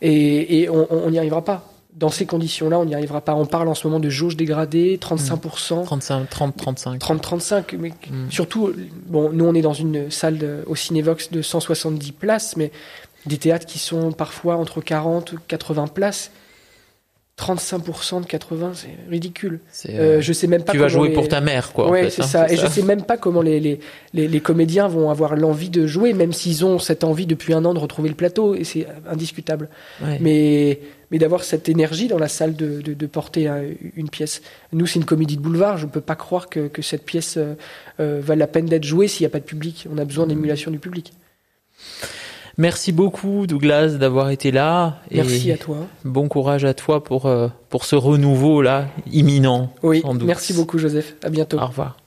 Et, 0.01 0.69
on 0.69 1.09
n'y 1.09 1.17
arrivera 1.17 1.43
pas. 1.43 1.70
Dans 1.95 2.10
ces 2.10 2.25
conditions-là, 2.25 2.80
on 2.80 2.86
n'y 2.86 2.95
arrivera 2.95 3.21
pas. 3.21 3.36
On 3.36 3.45
parle 3.45 3.67
en 3.67 3.75
ce 3.75 3.88
moment 3.88 3.99
de 3.99 4.10
jauge 4.10 4.38
dégradée, 4.38 4.97
35%. 4.97 5.84
35, 5.86 6.30
30, 6.30 6.56
35. 6.56 6.99
30, 6.99 7.21
35. 7.21 7.73
Mais 7.73 7.89
mm. 7.89 8.32
surtout, 8.32 8.73
bon, 9.08 9.32
nous, 9.32 9.45
on 9.45 9.54
est 9.54 9.62
dans 9.62 9.73
une 9.73 10.10
salle 10.10 10.63
au 10.67 10.75
Cinévox 10.75 11.32
de 11.32 11.41
170 11.41 12.12
places, 12.13 12.56
mais 12.58 12.71
des 13.25 13.38
théâtres 13.38 13.65
qui 13.65 13.80
sont 13.80 14.12
parfois 14.12 14.56
entre 14.56 14.82
40 14.82 15.36
80 15.47 15.88
places. 15.88 16.32
35% 17.41 18.21
de 18.21 18.25
80, 18.27 18.71
c'est 18.75 18.88
ridicule. 19.10 19.60
Euh, 19.89 20.17
euh, 20.17 20.21
je 20.21 20.32
sais 20.32 20.45
même 20.45 20.63
pas. 20.63 20.73
Tu 20.73 20.77
vas 20.77 20.88
jouer 20.88 21.10
pour 21.10 21.27
ta 21.27 21.41
mère, 21.41 21.73
quoi. 21.73 21.89
Ouais, 21.89 22.12
c'est 22.12 22.21
hein, 22.21 22.27
ça. 22.27 22.51
Et 22.51 22.56
je 22.56 22.67
sais 22.67 22.84
même 22.84 23.04
pas 23.04 23.17
comment 23.17 23.41
les, 23.41 23.60
les, 23.60 23.80
les, 24.13 24.39
comédiens 24.39 24.88
vont 24.88 25.10
avoir 25.10 25.36
l'envie 25.36 25.69
de 25.69 25.88
jouer, 25.88 26.13
même 26.13 26.34
s'ils 26.34 26.63
ont 26.63 26.77
cette 26.77 27.04
envie 27.04 27.25
depuis 27.25 27.54
un 27.54 27.65
an 27.65 27.73
de 27.73 27.80
retrouver 27.80 28.10
le 28.10 28.15
plateau, 28.15 28.54
et 28.54 28.63
c'est 28.63 28.86
indiscutable. 29.10 29.69
Mais, 30.19 30.80
mais 31.10 31.17
d'avoir 31.17 31.43
cette 31.43 31.67
énergie 31.67 32.08
dans 32.08 32.19
la 32.19 32.27
salle 32.27 32.56
de, 32.56 32.82
de, 32.82 33.06
porter 33.08 33.49
une 33.95 34.10
pièce. 34.10 34.41
Nous, 34.71 34.86
c'est 34.86 34.99
une 34.99 35.06
comédie 35.06 35.36
de 35.36 35.41
boulevard. 35.41 35.77
Je 35.77 35.86
ne 35.86 35.91
peux 35.91 36.01
pas 36.01 36.15
croire 36.15 36.47
que, 36.47 36.67
que 36.67 36.82
cette 36.82 37.06
pièce 37.06 37.38
euh, 37.38 37.56
euh 37.99 38.21
la 38.36 38.47
peine 38.47 38.65
d'être 38.65 38.86
jouée 38.86 39.08
s'il 39.08 39.23
n'y 39.23 39.27
a 39.27 39.30
pas 39.32 39.39
de 39.39 39.45
public. 39.45 39.88
On 39.91 39.97
a 39.97 40.06
besoin 40.06 40.27
d'émulation 40.27 40.71
du 40.71 40.80
public. 40.80 41.12
Merci 42.57 42.91
beaucoup 42.91 43.47
Douglas 43.47 43.97
d'avoir 43.97 44.29
été 44.29 44.51
là. 44.51 44.97
Merci 45.11 45.51
à 45.51 45.57
toi. 45.57 45.77
Bon 46.03 46.27
courage 46.27 46.65
à 46.65 46.73
toi 46.73 47.03
pour, 47.03 47.25
euh, 47.25 47.47
pour 47.69 47.85
ce 47.85 47.95
renouveau 47.95 48.61
là 48.61 48.85
imminent. 49.11 49.73
Oui, 49.83 50.03
merci 50.23 50.53
beaucoup 50.53 50.77
Joseph. 50.77 51.15
À 51.23 51.29
bientôt. 51.29 51.59
Au 51.59 51.67
revoir. 51.67 52.00